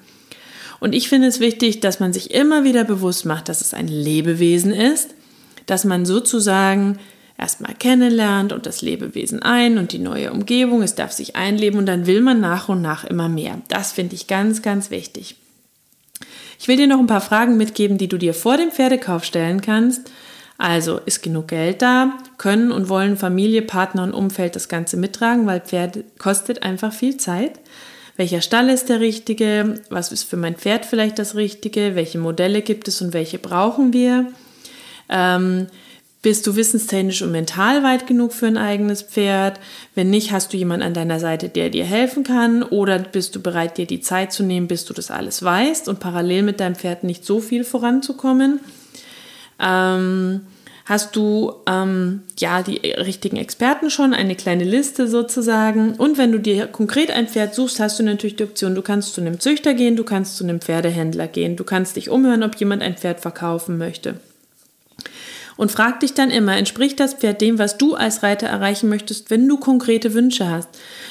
Und 0.79 0.95
ich 0.95 1.09
finde 1.09 1.29
es 1.29 1.41
wichtig, 1.41 1.81
dass 1.81 2.01
man 2.01 2.13
sich 2.13 2.33
immer 2.33 2.65
wieder 2.65 2.85
bewusst 2.85 3.25
macht, 3.25 3.49
dass 3.49 3.61
es 3.61 3.73
ein 3.73 3.89
Lebewesen 3.89 4.73
ist, 4.73 5.15
dass 5.67 5.85
man 5.85 6.05
sozusagen 6.05 6.99
erstmal 7.39 7.75
kennenlernt 7.75 8.53
und 8.53 8.67
das 8.67 8.83
Lebewesen 8.83 9.43
ein 9.43 9.79
und 9.79 9.93
die 9.93 9.99
neue 9.99 10.33
Umgebung, 10.33 10.83
es 10.83 10.95
darf 10.95 11.13
sich 11.13 11.35
einleben 11.35 11.79
und 11.79 11.87
dann 11.87 12.07
will 12.07 12.21
man 12.21 12.41
nach 12.41 12.69
und 12.69 12.83
nach 12.83 13.05
immer 13.05 13.29
mehr. 13.29 13.61
Das 13.69 13.93
finde 13.93 14.15
ich 14.15 14.27
ganz, 14.27 14.61
ganz 14.63 14.91
wichtig. 14.91 15.37
Ich 16.59 16.69
will 16.69 16.77
dir 16.77 16.87
noch 16.87 16.99
ein 16.99 17.07
paar 17.07 17.21
Fragen 17.21 17.57
mitgeben, 17.57 17.97
die 17.97 18.09
du 18.09 18.19
dir 18.19 18.35
vor 18.35 18.57
dem 18.57 18.71
Pferdekauf 18.71 19.25
stellen 19.25 19.61
kannst. 19.61 20.11
Also, 20.65 21.01
ist 21.07 21.25
genug 21.25 21.49
Geld 21.49 21.83
da? 21.83 22.17
Können 22.39 22.71
und 22.71 22.89
wollen 22.89 23.17
Familie, 23.17 23.63
Partner 23.63 24.05
und 24.05 24.15
Umfeld 24.15 24.55
das 24.55 24.69
Ganze 24.69 24.97
mittragen, 24.97 25.45
weil 25.45 25.61
Pferd 25.61 26.05
kostet 26.19 26.63
einfach 26.63 26.93
viel 26.93 27.17
Zeit? 27.17 27.59
Welcher 28.17 28.41
Stall 28.41 28.69
ist 28.69 28.89
der 28.89 29.01
richtige? 29.01 29.83
Was 29.91 30.13
ist 30.13 30.23
für 30.23 30.37
mein 30.37 30.55
Pferd 30.55 30.87
vielleicht 30.87 31.19
das 31.19 31.35
Richtige? 31.35 31.97
Welche 31.97 32.19
Modelle 32.19 32.63
gibt 32.63 32.87
es 32.87 33.03
und 33.03 33.13
welche 33.13 33.41
brauchen 33.41 33.93
wir? 33.93 34.27
Ähm, 35.09 35.67
Bist 36.23 36.47
du 36.47 36.55
wissenstechnisch 36.55 37.23
und 37.23 37.33
mental 37.33 37.83
weit 37.83 38.07
genug 38.07 38.33
für 38.33 38.47
ein 38.47 38.57
eigenes 38.57 39.03
Pferd? 39.03 39.59
Wenn 39.97 40.11
nicht, 40.11 40.31
hast 40.31 40.53
du 40.53 40.57
jemanden 40.57 40.87
an 40.87 40.95
deiner 40.95 41.19
Seite, 41.19 41.49
der 41.49 41.71
dir 41.71 41.85
helfen 41.85 42.23
kann? 42.23 42.63
Oder 42.63 43.01
bist 43.01 43.35
du 43.35 43.43
bereit, 43.43 43.79
dir 43.79 43.87
die 43.87 44.01
Zeit 44.01 44.33
zu 44.33 44.45
nehmen, 44.45 44.69
bis 44.69 44.85
du 44.85 44.95
das 44.95 45.11
alles 45.11 45.43
weißt 45.43 45.89
und 45.89 45.99
parallel 45.99 46.45
mit 46.45 46.61
deinem 46.61 46.77
Pferd 46.77 47.03
nicht 47.03 47.25
so 47.25 47.41
viel 47.41 47.65
voranzukommen? 47.65 48.61
Ähm, 49.59 50.43
hast 50.85 51.17
du 51.17 51.53
ähm, 51.67 52.23
ja 52.39 52.63
die 52.63 52.79
richtigen 52.79 53.37
Experten 53.37 53.91
schon, 53.91 54.15
eine 54.15 54.35
kleine 54.35 54.65
Liste 54.65 55.09
sozusagen. 55.09 55.95
Und 55.95 56.19
wenn 56.19 56.33
du 56.33 56.39
dir 56.39 56.67
konkret 56.67 57.11
ein 57.11 57.29
Pferd 57.29 57.55
suchst, 57.55 57.81
hast 57.81 57.99
du 57.99 58.03
natürlich 58.03 58.37
die 58.37 58.45
Option, 58.45 58.75
du 58.75 58.83
kannst 58.83 59.15
zu 59.15 59.21
einem 59.21 59.41
Züchter 59.41 59.75
gehen, 59.75 59.97
du 59.97 60.05
kannst 60.05 60.37
zu 60.37 60.45
einem 60.45 60.61
Pferdehändler 60.61 61.29
gehen, 61.29 61.57
du 61.57 61.65
kannst 61.65 61.97
dich 61.97 62.11
umhören, 62.11 62.43
ob 62.43 62.57
jemand 62.57 62.83
ein 62.83 62.97
Pferd 62.97 63.21
verkaufen 63.21 63.79
möchte 63.79 64.17
und 65.57 65.71
frag 65.71 66.01
dich 66.01 66.15
dann 66.15 66.31
immer, 66.31 66.57
entspricht 66.57 66.99
das 67.01 67.15
Pferd 67.15 67.41
dem, 67.41 67.59
was 67.59 67.79
du 67.79 67.95
als 67.95 68.23
Reiter 68.23 68.47
erreichen 68.47 68.89
möchtest, 68.89 69.31
wenn 69.31 69.49
du 69.49 69.59
konkrete 69.59 70.15
Wünsche 70.15 70.51
hast. 70.51 70.69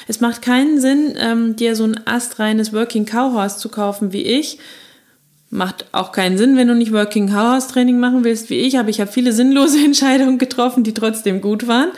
Es 0.08 0.20
macht 0.20 0.42
keinen 0.42 0.80
Sinn, 0.80 1.14
ähm, 1.18 1.56
dir 1.56 1.76
so 1.76 1.84
ein 1.84 2.06
astreines 2.06 2.72
Working 2.72 3.06
Cow 3.06 3.32
Horse 3.32 3.58
zu 3.58 3.68
kaufen 3.68 4.12
wie 4.12 4.22
ich. 4.22 4.58
Macht 5.54 5.84
auch 5.92 6.12
keinen 6.12 6.38
Sinn, 6.38 6.56
wenn 6.56 6.68
du 6.68 6.74
nicht 6.74 6.94
Working 6.94 7.28
Cow 7.28 7.52
Horse 7.52 7.68
Training 7.68 8.00
machen 8.00 8.24
willst 8.24 8.48
wie 8.48 8.60
ich, 8.60 8.78
aber 8.78 8.88
ich 8.88 9.02
habe 9.02 9.12
viele 9.12 9.34
sinnlose 9.34 9.76
Entscheidungen 9.84 10.38
getroffen, 10.38 10.82
die 10.82 10.94
trotzdem 10.94 11.42
gut 11.42 11.68
waren. 11.68 11.90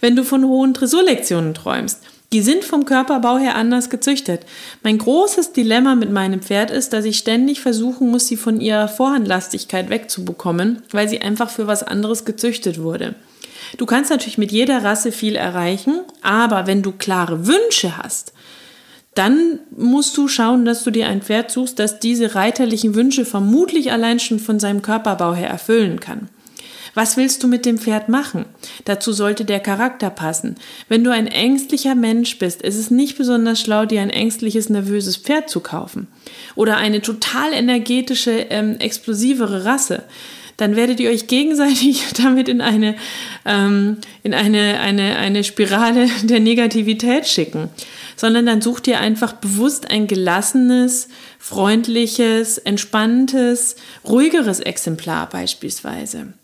Wenn 0.00 0.16
du 0.16 0.24
von 0.24 0.46
hohen 0.46 0.72
Dressurlektionen 0.72 1.52
träumst. 1.52 2.00
Die 2.32 2.40
sind 2.40 2.64
vom 2.64 2.86
Körperbau 2.86 3.36
her 3.36 3.56
anders 3.56 3.90
gezüchtet. 3.90 4.46
Mein 4.82 4.96
großes 4.96 5.52
Dilemma 5.52 5.94
mit 5.94 6.10
meinem 6.10 6.40
Pferd 6.40 6.70
ist, 6.70 6.94
dass 6.94 7.04
ich 7.04 7.18
ständig 7.18 7.60
versuchen 7.60 8.10
muss, 8.10 8.28
sie 8.28 8.38
von 8.38 8.62
ihrer 8.62 8.88
Vorhandlastigkeit 8.88 9.90
wegzubekommen, 9.90 10.80
weil 10.90 11.06
sie 11.06 11.20
einfach 11.20 11.50
für 11.50 11.66
was 11.66 11.82
anderes 11.82 12.24
gezüchtet 12.24 12.80
wurde. 12.80 13.14
Du 13.76 13.84
kannst 13.84 14.10
natürlich 14.10 14.38
mit 14.38 14.52
jeder 14.52 14.82
Rasse 14.84 15.12
viel 15.12 15.36
erreichen, 15.36 16.00
aber 16.22 16.66
wenn 16.66 16.80
du 16.80 16.92
klare 16.92 17.46
Wünsche 17.46 17.98
hast, 17.98 18.32
dann 19.14 19.60
musst 19.76 20.16
du 20.16 20.26
schauen, 20.26 20.64
dass 20.64 20.84
du 20.84 20.90
dir 20.90 21.08
ein 21.08 21.22
Pferd 21.22 21.50
suchst, 21.50 21.78
das 21.78 21.98
diese 22.00 22.34
reiterlichen 22.34 22.94
Wünsche 22.94 23.24
vermutlich 23.24 23.92
allein 23.92 24.20
schon 24.20 24.38
von 24.38 24.58
seinem 24.58 24.80
Körperbau 24.80 25.34
her 25.34 25.50
erfüllen 25.50 26.00
kann. 26.00 26.28
Was 26.94 27.16
willst 27.16 27.42
du 27.42 27.48
mit 27.48 27.64
dem 27.64 27.78
Pferd 27.78 28.10
machen? 28.10 28.44
Dazu 28.84 29.12
sollte 29.12 29.46
der 29.46 29.60
Charakter 29.60 30.10
passen. 30.10 30.56
Wenn 30.88 31.04
du 31.04 31.10
ein 31.10 31.26
ängstlicher 31.26 31.94
Mensch 31.94 32.38
bist, 32.38 32.60
ist 32.60 32.76
es 32.76 32.90
nicht 32.90 33.16
besonders 33.16 33.60
schlau, 33.60 33.86
dir 33.86 34.02
ein 34.02 34.10
ängstliches, 34.10 34.68
nervöses 34.68 35.16
Pferd 35.16 35.48
zu 35.48 35.60
kaufen. 35.60 36.08
Oder 36.54 36.76
eine 36.76 37.00
total 37.00 37.54
energetische, 37.54 38.32
ähm, 38.50 38.76
explosivere 38.78 39.64
Rasse 39.64 40.04
dann 40.58 40.76
werdet 40.76 41.00
ihr 41.00 41.10
euch 41.10 41.26
gegenseitig 41.26 42.04
damit 42.22 42.48
in 42.48 42.60
eine, 42.60 42.94
ähm, 43.44 43.98
in 44.22 44.34
eine, 44.34 44.78
eine, 44.80 45.16
eine 45.16 45.44
Spirale 45.44 46.08
der 46.22 46.40
Negativität 46.40 47.26
schicken. 47.26 47.68
Sondern 48.16 48.46
dann 48.46 48.62
sucht 48.62 48.86
ihr 48.86 49.00
einfach 49.00 49.32
bewusst 49.34 49.90
ein 49.90 50.06
gelassenes, 50.06 51.08
freundliches, 51.38 52.58
entspanntes, 52.58 53.76
ruhigeres 54.04 54.60
Exemplar 54.60 55.28
beispielsweise. 55.28 56.34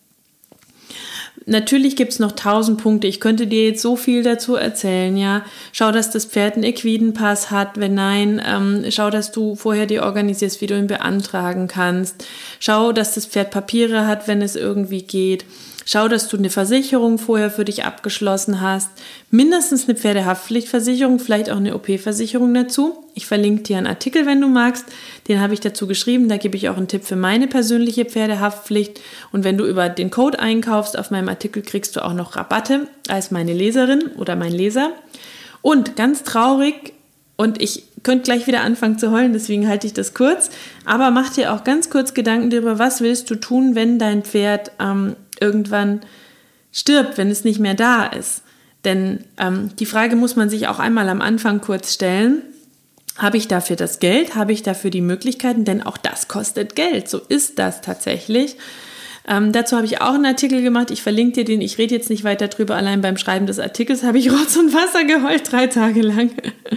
Natürlich 1.49 1.97
gibt 1.97 2.13
es 2.13 2.19
noch 2.19 2.33
tausend 2.33 2.83
Punkte. 2.83 3.07
Ich 3.07 3.21
könnte 3.21 3.47
dir 3.47 3.69
jetzt 3.69 3.81
so 3.81 3.97
viel 3.97 4.23
dazu 4.23 4.55
erzählen, 4.55 5.17
ja. 5.17 5.47
Schau, 5.73 5.93
dass 5.93 6.11
das 6.11 6.27
Pferd 6.27 6.57
einen 6.57 6.65
Equidenpass 6.65 7.51
hat. 7.51 7.81
Wenn 7.81 7.95
nein, 7.95 8.43
ähm, 8.45 8.85
schau, 8.91 9.09
dass 9.09 9.33
du 9.33 9.55
vorher 9.55 9.87
dir 9.87 10.03
organisierst, 10.03 10.61
wie 10.61 10.67
du 10.67 10.77
ihn 10.77 10.89
beantragen 10.89 11.67
kannst. 11.67 12.27
Schau, 12.61 12.93
dass 12.93 13.15
das 13.15 13.25
Pferd 13.25 13.51
Papiere 13.51 14.07
hat, 14.07 14.29
wenn 14.29 14.43
es 14.43 14.57
irgendwie 14.57 15.03
geht. 15.03 15.47
Schau, 15.91 16.07
dass 16.07 16.29
du 16.29 16.37
eine 16.37 16.51
Versicherung 16.51 17.17
vorher 17.17 17.51
für 17.51 17.65
dich 17.65 17.87
abgeschlossen 17.87 18.61
hast. 18.61 18.91
Mindestens 19.31 19.89
eine 19.89 19.97
Pferdehaftpflichtversicherung, 19.97 21.19
vielleicht 21.19 21.49
auch 21.49 21.57
eine 21.57 21.75
OP-Versicherung 21.75 22.53
dazu. 22.53 23.07
Ich 23.15 23.25
verlinke 23.25 23.63
dir 23.63 23.79
einen 23.79 23.87
Artikel, 23.87 24.27
wenn 24.27 24.43
du 24.43 24.49
magst. 24.49 24.85
Den 25.29 25.41
habe 25.41 25.55
ich 25.55 25.61
dazu 25.61 25.87
geschrieben. 25.87 26.29
Da 26.29 26.37
gebe 26.37 26.59
ich 26.59 26.69
auch 26.69 26.77
einen 26.77 26.89
Tipp 26.89 27.05
für 27.05 27.17
meine 27.17 27.47
persönliche 27.47 28.05
Pferdehaftpflicht. 28.05 29.01
Und 29.33 29.45
wenn 29.45 29.57
du 29.57 29.65
über 29.65 29.89
den 29.89 30.11
Code 30.11 30.39
einkaufst 30.39 30.99
auf 30.99 31.11
meinem 31.11 31.31
Artikel, 31.31 31.63
kriegst 31.63 31.97
du 31.97 32.05
auch 32.05 32.13
noch 32.13 32.37
Rabatte 32.37 32.87
als 33.09 33.31
meine 33.31 33.55
Leserin 33.55 34.09
oder 34.19 34.37
mein 34.37 34.53
Leser. 34.53 34.91
Und 35.63 35.97
ganz 35.97 36.23
traurig, 36.23 36.93
und 37.37 37.63
ich 37.63 37.85
könnte 38.03 38.25
gleich 38.25 38.47
wieder 38.47 38.61
anfangen 38.61 38.99
zu 38.99 39.11
heulen, 39.11 39.33
deswegen 39.33 39.69
halte 39.69 39.87
ich 39.87 39.95
das 39.95 40.13
kurz. 40.13 40.51
Aber 40.85 41.11
mach 41.11 41.31
dir 41.31 41.55
auch 41.55 41.65
ganz 41.65 41.89
kurz 41.89 42.13
Gedanken 42.13 42.51
darüber, 42.51 42.79
was 42.79 43.01
willst 43.01 43.31
du 43.31 43.37
tun, 43.37 43.75
wenn 43.75 43.99
dein 43.99 44.23
Pferd 44.23 44.73
ähm, 44.81 45.17
irgendwann 45.41 46.01
stirbt, 46.73 47.19
wenn 47.19 47.31
es 47.31 47.45
nicht 47.45 47.61
mehr 47.61 47.75
da 47.75 48.07
ist. 48.07 48.43
Denn 48.85 49.25
ähm, 49.39 49.71
die 49.79 49.87
Frage 49.87 50.17
muss 50.17 50.37
man 50.37 50.51
sich 50.51 50.69
auch 50.69 50.79
einmal 50.79 51.09
am 51.09 51.21
Anfang 51.21 51.61
kurz 51.61 51.95
stellen. 51.95 52.43
Habe 53.17 53.37
ich 53.37 53.49
dafür 53.49 53.75
das 53.75 53.99
Geld? 53.99 54.37
Habe 54.37 54.53
ich 54.53 54.63
dafür 54.63 54.91
die 54.91 55.01
Möglichkeiten? 55.01 55.65
Denn 55.65 55.83
auch 55.83 55.97
das 55.97 56.29
kostet 56.29 56.77
Geld. 56.77 57.09
So 57.09 57.19
ist 57.19 57.59
das 57.59 57.81
tatsächlich. 57.81 58.57
Ähm, 59.27 59.53
dazu 59.53 59.77
habe 59.77 59.85
ich 59.85 60.01
auch 60.01 60.15
einen 60.15 60.25
Artikel 60.25 60.63
gemacht. 60.63 60.91
Ich 60.91 61.03
verlinke 61.03 61.33
dir 61.35 61.45
den. 61.45 61.61
Ich 61.61 61.77
rede 61.77 61.95
jetzt 61.95 62.09
nicht 62.09 62.25
weiter 62.25 62.49
drüber. 62.49 62.77
Allein 62.77 63.03
beim 63.03 63.19
Schreiben 63.19 63.47
des 63.47 63.59
Artikels 63.59 64.05
habe 64.05 64.19
ich 64.19 64.31
Rotz 64.33 64.57
und 64.57 64.73
Wasser 64.73 65.05
geheult, 65.05 65.53
drei 65.53 65.67
Tage 65.67 66.01
lang, 66.01 66.31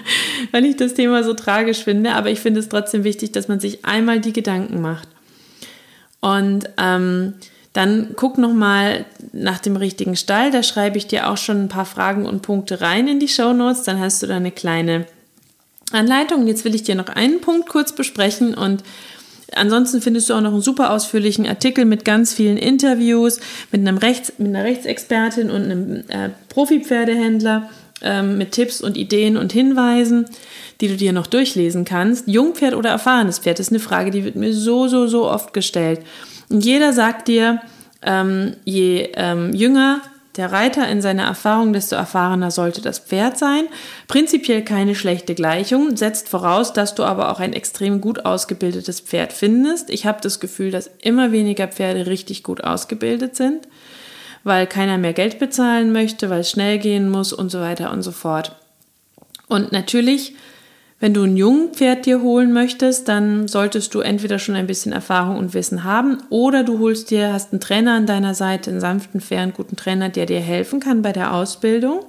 weil 0.51 0.65
ich 0.65 0.75
das 0.75 0.95
Thema 0.95 1.23
so 1.23 1.33
tragisch 1.33 1.83
finde. 1.83 2.13
Aber 2.13 2.29
ich 2.29 2.41
finde 2.41 2.59
es 2.59 2.67
trotzdem 2.67 3.03
wichtig, 3.05 3.31
dass 3.31 3.47
man 3.47 3.59
sich 3.61 3.85
einmal 3.85 4.19
die 4.19 4.33
Gedanken 4.33 4.81
macht. 4.81 5.07
Und 6.19 6.69
ähm, 6.77 7.35
dann 7.73 8.09
guck 8.15 8.37
nochmal 8.37 9.05
nach 9.31 9.59
dem 9.59 9.77
richtigen 9.77 10.15
Stall. 10.15 10.51
Da 10.51 10.61
schreibe 10.61 10.97
ich 10.97 11.07
dir 11.07 11.29
auch 11.29 11.37
schon 11.37 11.63
ein 11.63 11.69
paar 11.69 11.85
Fragen 11.85 12.25
und 12.25 12.41
Punkte 12.41 12.81
rein 12.81 13.07
in 13.07 13.19
die 13.19 13.29
Show 13.29 13.53
Notes. 13.53 13.83
Dann 13.83 13.99
hast 13.99 14.21
du 14.21 14.27
da 14.27 14.35
eine 14.35 14.51
kleine 14.51 15.05
Anleitung. 15.91 16.47
Jetzt 16.47 16.65
will 16.65 16.75
ich 16.75 16.83
dir 16.83 16.95
noch 16.95 17.07
einen 17.07 17.39
Punkt 17.39 17.69
kurz 17.69 17.93
besprechen 17.93 18.53
und 18.53 18.83
Ansonsten 19.53 20.01
findest 20.01 20.29
du 20.29 20.33
auch 20.33 20.41
noch 20.41 20.53
einen 20.53 20.61
super 20.61 20.91
ausführlichen 20.91 21.45
Artikel 21.45 21.83
mit 21.83 22.05
ganz 22.05 22.33
vielen 22.33 22.55
Interviews 22.55 23.41
mit, 23.71 23.81
einem 23.81 23.97
Rechts, 23.97 24.31
mit 24.37 24.47
einer 24.47 24.63
Rechtsexpertin 24.63 25.51
und 25.51 25.63
einem 25.63 25.95
äh, 26.07 26.29
Profi-Pferdehändler 26.47 27.69
äh, 28.01 28.21
mit 28.21 28.53
Tipps 28.53 28.79
und 28.79 28.95
Ideen 28.95 29.35
und 29.35 29.51
Hinweisen, 29.51 30.25
die 30.79 30.87
du 30.87 30.95
dir 30.95 31.11
noch 31.11 31.27
durchlesen 31.27 31.83
kannst. 31.83 32.29
Jungpferd 32.29 32.75
oder 32.75 32.91
erfahrenes 32.91 33.39
Pferd 33.39 33.59
ist 33.59 33.71
eine 33.71 33.79
Frage, 33.79 34.11
die 34.11 34.23
wird 34.23 34.37
mir 34.37 34.53
so, 34.53 34.87
so, 34.87 35.07
so 35.07 35.29
oft 35.29 35.53
gestellt. 35.53 35.99
Und 36.51 36.65
jeder 36.65 36.93
sagt 36.93 37.27
dir, 37.27 37.61
ähm, 38.01 38.55
je 38.65 39.09
ähm, 39.15 39.53
jünger 39.53 40.01
der 40.37 40.51
Reiter 40.51 40.87
in 40.87 41.01
seiner 41.01 41.23
Erfahrung, 41.23 41.73
desto 41.73 41.95
erfahrener 41.95 42.51
sollte 42.51 42.81
das 42.81 42.99
Pferd 42.99 43.37
sein. 43.37 43.65
Prinzipiell 44.07 44.63
keine 44.63 44.95
schlechte 44.95 45.35
Gleichung, 45.35 45.97
setzt 45.97 46.29
voraus, 46.29 46.71
dass 46.71 46.95
du 46.95 47.03
aber 47.03 47.31
auch 47.31 47.39
ein 47.39 47.53
extrem 47.53 47.99
gut 47.99 48.25
ausgebildetes 48.25 49.01
Pferd 49.01 49.33
findest. 49.33 49.89
Ich 49.89 50.05
habe 50.05 50.19
das 50.21 50.39
Gefühl, 50.39 50.71
dass 50.71 50.89
immer 51.01 51.31
weniger 51.33 51.67
Pferde 51.67 52.07
richtig 52.07 52.43
gut 52.43 52.63
ausgebildet 52.63 53.35
sind, 53.35 53.67
weil 54.43 54.67
keiner 54.67 54.97
mehr 54.97 55.13
Geld 55.13 55.37
bezahlen 55.37 55.91
möchte, 55.91 56.29
weil 56.29 56.41
es 56.41 56.51
schnell 56.51 56.79
gehen 56.79 57.09
muss 57.09 57.33
und 57.33 57.49
so 57.49 57.59
weiter 57.59 57.91
und 57.91 58.01
so 58.01 58.11
fort. 58.11 58.55
Und 59.47 59.73
natürlich 59.73 60.33
wenn 61.01 61.15
du 61.15 61.23
ein 61.23 61.35
Jungpferd 61.35 62.05
dir 62.05 62.21
holen 62.21 62.53
möchtest, 62.53 63.07
dann 63.07 63.47
solltest 63.47 63.95
du 63.95 64.01
entweder 64.01 64.37
schon 64.37 64.55
ein 64.55 64.67
bisschen 64.67 64.91
Erfahrung 64.91 65.37
und 65.37 65.55
Wissen 65.55 65.83
haben 65.83 66.19
oder 66.29 66.63
du 66.63 66.77
holst 66.77 67.09
dir, 67.09 67.33
hast 67.33 67.51
einen 67.51 67.59
Trainer 67.59 67.95
an 67.95 68.05
deiner 68.05 68.35
Seite, 68.35 68.69
einen 68.69 68.79
sanften, 68.79 69.19
fairen, 69.19 69.51
guten 69.51 69.75
Trainer, 69.75 70.09
der 70.09 70.27
dir 70.27 70.39
helfen 70.39 70.79
kann 70.79 71.01
bei 71.01 71.11
der 71.11 71.33
Ausbildung. 71.33 72.05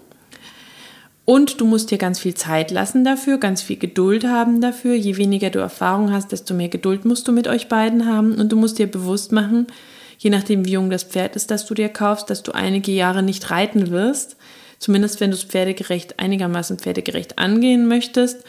Und 1.25 1.59
du 1.59 1.65
musst 1.65 1.91
dir 1.91 1.97
ganz 1.97 2.19
viel 2.19 2.35
Zeit 2.35 2.71
lassen 2.71 3.03
dafür, 3.03 3.39
ganz 3.39 3.63
viel 3.63 3.79
Geduld 3.79 4.25
haben 4.25 4.61
dafür. 4.61 4.95
Je 4.95 5.17
weniger 5.17 5.49
du 5.49 5.61
Erfahrung 5.61 6.13
hast, 6.13 6.31
desto 6.31 6.53
mehr 6.53 6.69
Geduld 6.69 7.07
musst 7.07 7.27
du 7.27 7.33
mit 7.33 7.49
euch 7.49 7.69
beiden 7.69 8.07
haben. 8.07 8.35
Und 8.35 8.53
du 8.53 8.57
musst 8.57 8.79
dir 8.79 8.89
bewusst 8.89 9.33
machen, 9.33 9.69
je 10.19 10.29
nachdem 10.29 10.67
wie 10.67 10.73
jung 10.73 10.91
das 10.91 11.05
Pferd 11.05 11.35
ist, 11.35 11.51
das 11.51 11.65
du 11.65 11.73
dir 11.73 11.89
kaufst, 11.89 12.29
dass 12.29 12.43
du 12.43 12.53
einige 12.53 12.93
Jahre 12.93 13.23
nicht 13.23 13.51
reiten 13.51 13.91
wirst. 13.91 14.37
Zumindest 14.79 15.21
wenn 15.21 15.31
du 15.31 15.37
es 15.37 15.45
pferdegerecht, 15.45 16.19
einigermaßen 16.19 16.79
pferdegerecht 16.79 17.39
angehen 17.39 17.87
möchtest. 17.87 18.45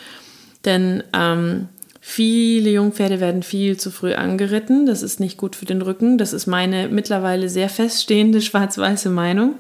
Denn 0.66 1.04
ähm, 1.14 1.68
viele 2.00 2.72
Jungpferde 2.72 3.20
werden 3.20 3.44
viel 3.44 3.78
zu 3.78 3.92
früh 3.92 4.14
angeritten. 4.14 4.86
Das 4.86 5.04
ist 5.04 5.20
nicht 5.20 5.38
gut 5.38 5.56
für 5.56 5.66
den 5.66 5.82
Rücken. 5.82 6.18
Das 6.18 6.34
ist 6.34 6.48
meine 6.48 6.88
mittlerweile 6.88 7.50
sehr 7.50 7.70
feststehende 7.70 8.42
schwarz-weiße 8.42 9.10
Meinung. 9.10 9.56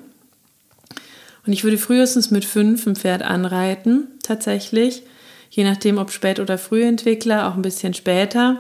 Und 1.46 1.52
ich 1.54 1.64
würde 1.64 1.78
frühestens 1.78 2.32
mit 2.32 2.46
fünf 2.46 2.88
ein 2.88 2.96
Pferd 2.96 3.22
anreiten, 3.22 4.08
tatsächlich. 4.24 5.04
Je 5.50 5.64
nachdem, 5.64 5.98
ob 5.98 6.12
Spät- 6.12 6.40
oder 6.40 6.58
Frühentwickler, 6.58 7.48
auch 7.48 7.56
ein 7.56 7.62
bisschen 7.62 7.94
später. 7.94 8.60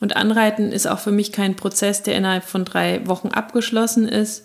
Und 0.00 0.16
Anreiten 0.16 0.72
ist 0.72 0.86
auch 0.86 0.98
für 0.98 1.12
mich 1.12 1.32
kein 1.32 1.54
Prozess, 1.56 2.02
der 2.02 2.16
innerhalb 2.16 2.44
von 2.44 2.64
drei 2.64 3.06
Wochen 3.06 3.28
abgeschlossen 3.28 4.06
ist, 4.06 4.44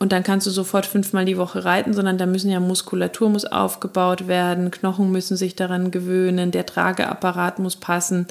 und 0.00 0.12
dann 0.12 0.22
kannst 0.22 0.46
du 0.46 0.50
sofort 0.50 0.86
fünfmal 0.86 1.26
die 1.26 1.36
Woche 1.36 1.66
reiten, 1.66 1.92
sondern 1.92 2.16
da 2.16 2.24
müssen 2.24 2.50
ja 2.50 2.58
Muskulatur 2.58 3.28
muss 3.28 3.44
aufgebaut 3.44 4.28
werden, 4.28 4.70
Knochen 4.70 5.12
müssen 5.12 5.36
sich 5.36 5.56
daran 5.56 5.90
gewöhnen, 5.90 6.50
der 6.50 6.64
Trageapparat 6.64 7.58
muss 7.58 7.76
passen. 7.76 8.26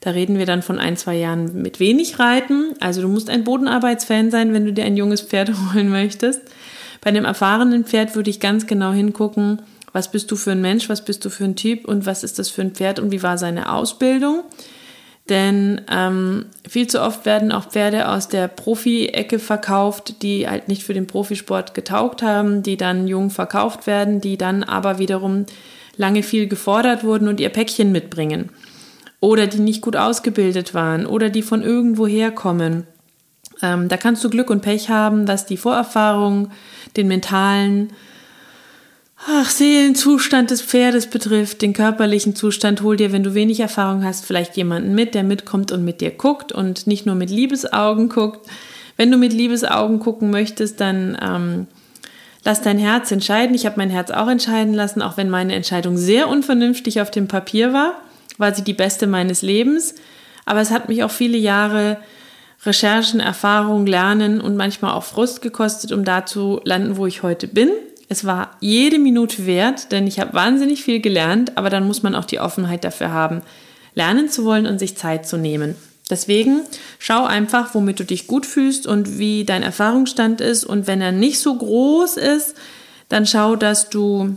Da 0.00 0.10
reden 0.10 0.38
wir 0.38 0.44
dann 0.44 0.60
von 0.60 0.80
ein, 0.80 0.96
zwei 0.96 1.14
Jahren 1.14 1.62
mit 1.62 1.78
wenig 1.78 2.18
Reiten. 2.18 2.74
Also 2.80 3.00
du 3.00 3.08
musst 3.08 3.30
ein 3.30 3.44
Bodenarbeitsfan 3.44 4.32
sein, 4.32 4.52
wenn 4.52 4.66
du 4.66 4.72
dir 4.72 4.84
ein 4.84 4.96
junges 4.96 5.22
Pferd 5.22 5.52
holen 5.74 5.88
möchtest. 5.88 6.42
Bei 7.00 7.10
einem 7.10 7.24
erfahrenen 7.24 7.84
Pferd 7.84 8.16
würde 8.16 8.30
ich 8.30 8.40
ganz 8.40 8.66
genau 8.66 8.90
hingucken, 8.90 9.62
was 9.92 10.10
bist 10.10 10.32
du 10.32 10.36
für 10.36 10.50
ein 10.50 10.60
Mensch, 10.60 10.88
was 10.88 11.04
bist 11.04 11.24
du 11.24 11.30
für 11.30 11.44
ein 11.44 11.54
Typ 11.54 11.86
und 11.86 12.06
was 12.06 12.24
ist 12.24 12.40
das 12.40 12.50
für 12.50 12.62
ein 12.62 12.72
Pferd 12.72 12.98
und 12.98 13.12
wie 13.12 13.22
war 13.22 13.38
seine 13.38 13.72
Ausbildung. 13.72 14.42
Denn 15.28 15.80
ähm, 15.90 16.46
viel 16.68 16.86
zu 16.86 17.00
oft 17.00 17.24
werden 17.24 17.50
auch 17.50 17.70
Pferde 17.70 18.08
aus 18.08 18.28
der 18.28 18.46
Profi-Ecke 18.46 19.38
verkauft, 19.38 20.22
die 20.22 20.46
halt 20.48 20.68
nicht 20.68 20.84
für 20.84 20.92
den 20.92 21.06
Profisport 21.06 21.72
getaugt 21.72 22.22
haben, 22.22 22.62
die 22.62 22.76
dann 22.76 23.08
jung 23.08 23.30
verkauft 23.30 23.86
werden, 23.86 24.20
die 24.20 24.36
dann 24.36 24.62
aber 24.62 24.98
wiederum 24.98 25.46
lange 25.96 26.22
viel 26.22 26.46
gefordert 26.46 27.04
wurden 27.04 27.28
und 27.28 27.40
ihr 27.40 27.48
Päckchen 27.48 27.90
mitbringen. 27.90 28.50
Oder 29.20 29.46
die 29.46 29.60
nicht 29.60 29.80
gut 29.80 29.96
ausgebildet 29.96 30.74
waren 30.74 31.06
oder 31.06 31.30
die 31.30 31.42
von 31.42 31.62
irgendwo 31.62 32.06
herkommen. 32.06 32.86
Ähm, 33.62 33.88
da 33.88 33.96
kannst 33.96 34.22
du 34.24 34.28
Glück 34.28 34.50
und 34.50 34.60
Pech 34.60 34.90
haben, 34.90 35.26
was 35.26 35.46
die 35.46 35.56
Vorerfahrung, 35.56 36.50
den 36.98 37.08
mentalen 37.08 37.94
ach, 39.26 39.50
Seelenzustand 39.50 40.50
des 40.50 40.62
Pferdes 40.62 41.06
betrifft, 41.08 41.62
den 41.62 41.72
körperlichen 41.72 42.36
Zustand, 42.36 42.82
hol 42.82 42.96
dir, 42.96 43.12
wenn 43.12 43.22
du 43.22 43.34
wenig 43.34 43.60
Erfahrung 43.60 44.04
hast, 44.04 44.24
vielleicht 44.26 44.56
jemanden 44.56 44.94
mit, 44.94 45.14
der 45.14 45.24
mitkommt 45.24 45.72
und 45.72 45.84
mit 45.84 46.00
dir 46.00 46.10
guckt 46.10 46.52
und 46.52 46.86
nicht 46.86 47.06
nur 47.06 47.14
mit 47.14 47.30
Liebesaugen 47.30 48.08
guckt. 48.08 48.46
Wenn 48.96 49.10
du 49.10 49.16
mit 49.16 49.32
Liebesaugen 49.32 49.98
gucken 49.98 50.30
möchtest, 50.30 50.80
dann 50.80 51.18
ähm, 51.20 51.66
lass 52.44 52.62
dein 52.62 52.78
Herz 52.78 53.10
entscheiden. 53.10 53.54
Ich 53.54 53.66
habe 53.66 53.76
mein 53.78 53.90
Herz 53.90 54.10
auch 54.10 54.28
entscheiden 54.28 54.74
lassen, 54.74 55.02
auch 55.02 55.16
wenn 55.16 55.30
meine 55.30 55.54
Entscheidung 55.54 55.96
sehr 55.96 56.28
unvernünftig 56.28 57.00
auf 57.00 57.10
dem 57.10 57.26
Papier 57.26 57.72
war, 57.72 57.94
war 58.38 58.54
sie 58.54 58.62
die 58.62 58.74
beste 58.74 59.06
meines 59.06 59.42
Lebens. 59.42 59.94
Aber 60.44 60.60
es 60.60 60.70
hat 60.70 60.88
mich 60.88 61.02
auch 61.02 61.10
viele 61.10 61.38
Jahre 61.38 61.96
Recherchen, 62.64 63.20
Erfahrung, 63.20 63.86
Lernen 63.86 64.40
und 64.40 64.56
manchmal 64.56 64.92
auch 64.92 65.04
Frust 65.04 65.42
gekostet, 65.42 65.92
um 65.92 66.04
da 66.04 66.24
zu 66.24 66.60
landen, 66.64 66.96
wo 66.96 67.06
ich 67.06 67.22
heute 67.22 67.48
bin. 67.48 67.70
Es 68.08 68.24
war 68.24 68.56
jede 68.60 68.98
Minute 68.98 69.46
wert, 69.46 69.92
denn 69.92 70.06
ich 70.06 70.20
habe 70.20 70.34
wahnsinnig 70.34 70.84
viel 70.84 71.00
gelernt, 71.00 71.56
aber 71.56 71.70
dann 71.70 71.86
muss 71.86 72.02
man 72.02 72.14
auch 72.14 72.24
die 72.24 72.40
Offenheit 72.40 72.84
dafür 72.84 73.12
haben, 73.12 73.42
lernen 73.94 74.28
zu 74.28 74.44
wollen 74.44 74.66
und 74.66 74.78
sich 74.78 74.96
Zeit 74.96 75.26
zu 75.26 75.36
nehmen. 75.36 75.74
Deswegen 76.10 76.60
schau 76.98 77.24
einfach, 77.24 77.74
womit 77.74 77.98
du 77.98 78.04
dich 78.04 78.26
gut 78.26 78.44
fühlst 78.44 78.86
und 78.86 79.18
wie 79.18 79.44
dein 79.44 79.62
Erfahrungsstand 79.62 80.40
ist. 80.42 80.64
Und 80.64 80.86
wenn 80.86 81.00
er 81.00 81.12
nicht 81.12 81.40
so 81.40 81.56
groß 81.56 82.18
ist, 82.18 82.54
dann 83.08 83.26
schau, 83.26 83.56
dass 83.56 83.88
du 83.88 84.36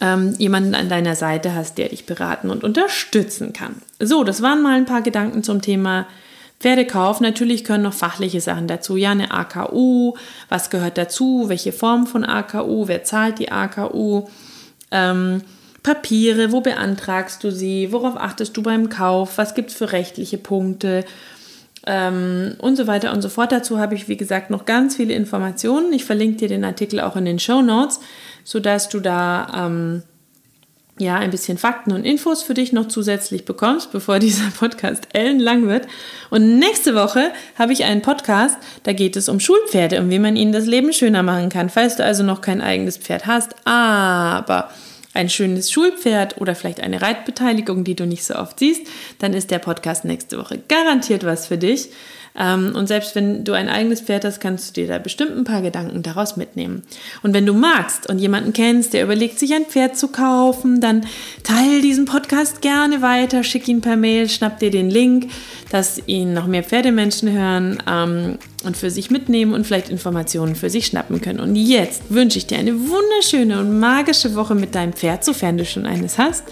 ähm, 0.00 0.34
jemanden 0.38 0.74
an 0.74 0.88
deiner 0.88 1.16
Seite 1.16 1.54
hast, 1.54 1.76
der 1.76 1.90
dich 1.90 2.06
beraten 2.06 2.50
und 2.50 2.64
unterstützen 2.64 3.52
kann. 3.52 3.76
So, 4.00 4.24
das 4.24 4.40
waren 4.40 4.62
mal 4.62 4.76
ein 4.76 4.86
paar 4.86 5.02
Gedanken 5.02 5.42
zum 5.42 5.60
Thema 5.60 6.06
Pferdekauf. 6.60 7.20
Natürlich 7.20 7.64
können 7.64 7.84
noch 7.84 7.94
fachliche 7.94 8.40
Sachen 8.40 8.66
dazu. 8.66 8.96
Ja, 8.96 9.10
eine 9.10 9.30
AKU, 9.30 10.14
was 10.48 10.70
gehört 10.70 10.98
dazu, 10.98 11.48
welche 11.48 11.72
Form 11.72 12.06
von 12.06 12.24
AKU, 12.24 12.88
wer 12.88 13.04
zahlt 13.04 13.38
die 13.38 13.52
AKU, 13.52 14.24
ähm, 14.90 15.42
Papiere, 15.82 16.50
wo 16.50 16.62
beantragst 16.62 17.44
du 17.44 17.52
sie, 17.52 17.92
worauf 17.92 18.16
achtest 18.16 18.56
du 18.56 18.62
beim 18.62 18.88
Kauf, 18.88 19.36
was 19.36 19.54
gibt 19.54 19.70
es 19.70 19.76
für 19.76 19.92
rechtliche 19.92 20.38
Punkte 20.38 21.04
ähm, 21.86 22.54
und 22.58 22.76
so 22.76 22.86
weiter 22.86 23.12
und 23.12 23.20
so 23.20 23.28
fort. 23.28 23.52
Dazu 23.52 23.78
habe 23.78 23.94
ich, 23.94 24.08
wie 24.08 24.16
gesagt, 24.16 24.48
noch 24.48 24.64
ganz 24.64 24.96
viele 24.96 25.12
Informationen. 25.12 25.92
Ich 25.92 26.06
verlinke 26.06 26.38
dir 26.38 26.48
den 26.48 26.64
Artikel 26.64 27.00
auch 27.00 27.16
in 27.16 27.26
den 27.26 27.38
Show 27.38 27.60
Notes, 27.60 28.00
sodass 28.44 28.88
du 28.88 29.00
da 29.00 29.66
ähm, 29.66 30.02
ja, 30.98 31.16
ein 31.16 31.30
bisschen 31.30 31.58
Fakten 31.58 31.92
und 31.92 32.04
Infos 32.04 32.42
für 32.44 32.54
dich 32.54 32.72
noch 32.72 32.86
zusätzlich 32.86 33.44
bekommst, 33.44 33.90
bevor 33.90 34.18
dieser 34.20 34.50
Podcast 34.50 35.08
ellenlang 35.12 35.66
wird. 35.66 35.88
Und 36.30 36.58
nächste 36.58 36.94
Woche 36.94 37.32
habe 37.58 37.72
ich 37.72 37.84
einen 37.84 38.02
Podcast, 38.02 38.56
da 38.84 38.92
geht 38.92 39.16
es 39.16 39.28
um 39.28 39.40
Schulpferde 39.40 40.00
und 40.00 40.10
wie 40.10 40.18
man 40.18 40.36
ihnen 40.36 40.52
das 40.52 40.66
Leben 40.66 40.92
schöner 40.92 41.22
machen 41.22 41.48
kann, 41.48 41.68
falls 41.68 41.96
du 41.96 42.04
also 42.04 42.22
noch 42.22 42.40
kein 42.40 42.60
eigenes 42.60 42.96
Pferd 42.96 43.26
hast, 43.26 43.54
aber 43.64 44.70
ein 45.14 45.30
schönes 45.30 45.70
Schulpferd 45.70 46.40
oder 46.40 46.54
vielleicht 46.54 46.80
eine 46.80 47.00
Reitbeteiligung, 47.00 47.84
die 47.84 47.94
du 47.94 48.04
nicht 48.04 48.24
so 48.24 48.34
oft 48.34 48.58
siehst, 48.58 48.82
dann 49.20 49.32
ist 49.32 49.50
der 49.50 49.60
Podcast 49.60 50.04
nächste 50.04 50.38
Woche 50.38 50.60
garantiert 50.68 51.24
was 51.24 51.46
für 51.46 51.58
dich. 51.58 51.90
Ähm, 52.36 52.72
und 52.74 52.88
selbst 52.88 53.14
wenn 53.14 53.44
du 53.44 53.52
ein 53.52 53.68
eigenes 53.68 54.00
Pferd 54.00 54.24
hast, 54.24 54.40
kannst 54.40 54.76
du 54.76 54.80
dir 54.80 54.88
da 54.88 54.98
bestimmt 54.98 55.36
ein 55.36 55.44
paar 55.44 55.62
Gedanken 55.62 56.02
daraus 56.02 56.36
mitnehmen. 56.36 56.82
Und 57.22 57.32
wenn 57.32 57.46
du 57.46 57.54
magst 57.54 58.08
und 58.08 58.18
jemanden 58.18 58.52
kennst, 58.52 58.92
der 58.92 59.04
überlegt, 59.04 59.38
sich 59.38 59.54
ein 59.54 59.66
Pferd 59.66 59.96
zu 59.96 60.08
kaufen, 60.08 60.80
dann 60.80 61.06
teile 61.44 61.80
diesen 61.80 62.06
Podcast 62.06 62.60
gerne 62.60 63.02
weiter, 63.02 63.44
schick 63.44 63.68
ihn 63.68 63.80
per 63.80 63.96
Mail, 63.96 64.28
schnapp 64.28 64.58
dir 64.58 64.70
den 64.70 64.90
Link, 64.90 65.30
dass 65.70 66.02
ihn 66.06 66.34
noch 66.34 66.46
mehr 66.46 66.64
Pferdemenschen 66.64 67.30
hören 67.30 67.82
ähm, 67.88 68.38
und 68.64 68.76
für 68.76 68.90
sich 68.90 69.10
mitnehmen 69.10 69.54
und 69.54 69.66
vielleicht 69.66 69.88
Informationen 69.88 70.56
für 70.56 70.70
sich 70.70 70.86
schnappen 70.86 71.20
können. 71.20 71.40
Und 71.40 71.54
jetzt 71.54 72.02
wünsche 72.10 72.38
ich 72.38 72.46
dir 72.46 72.58
eine 72.58 72.74
wunderschöne 72.74 73.60
und 73.60 73.78
magische 73.78 74.34
Woche 74.34 74.56
mit 74.56 74.74
deinem 74.74 74.92
Pferd, 74.92 75.24
sofern 75.24 75.56
du 75.56 75.64
schon 75.64 75.86
eines 75.86 76.18
hast. 76.18 76.44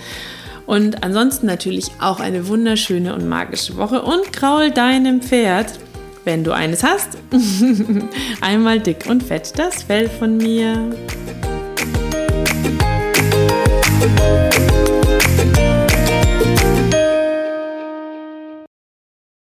Und 0.72 1.04
ansonsten 1.04 1.44
natürlich 1.44 1.90
auch 2.00 2.18
eine 2.18 2.48
wunderschöne 2.48 3.14
und 3.14 3.28
magische 3.28 3.76
Woche 3.76 4.00
und 4.00 4.32
kraul 4.32 4.70
deinem 4.70 5.20
Pferd, 5.20 5.78
wenn 6.24 6.44
du 6.44 6.52
eines 6.52 6.82
hast, 6.82 7.18
einmal 8.40 8.80
dick 8.80 9.04
und 9.06 9.22
fett 9.22 9.52
das 9.58 9.82
Fell 9.82 10.08
von 10.08 10.38
mir. 10.38 10.96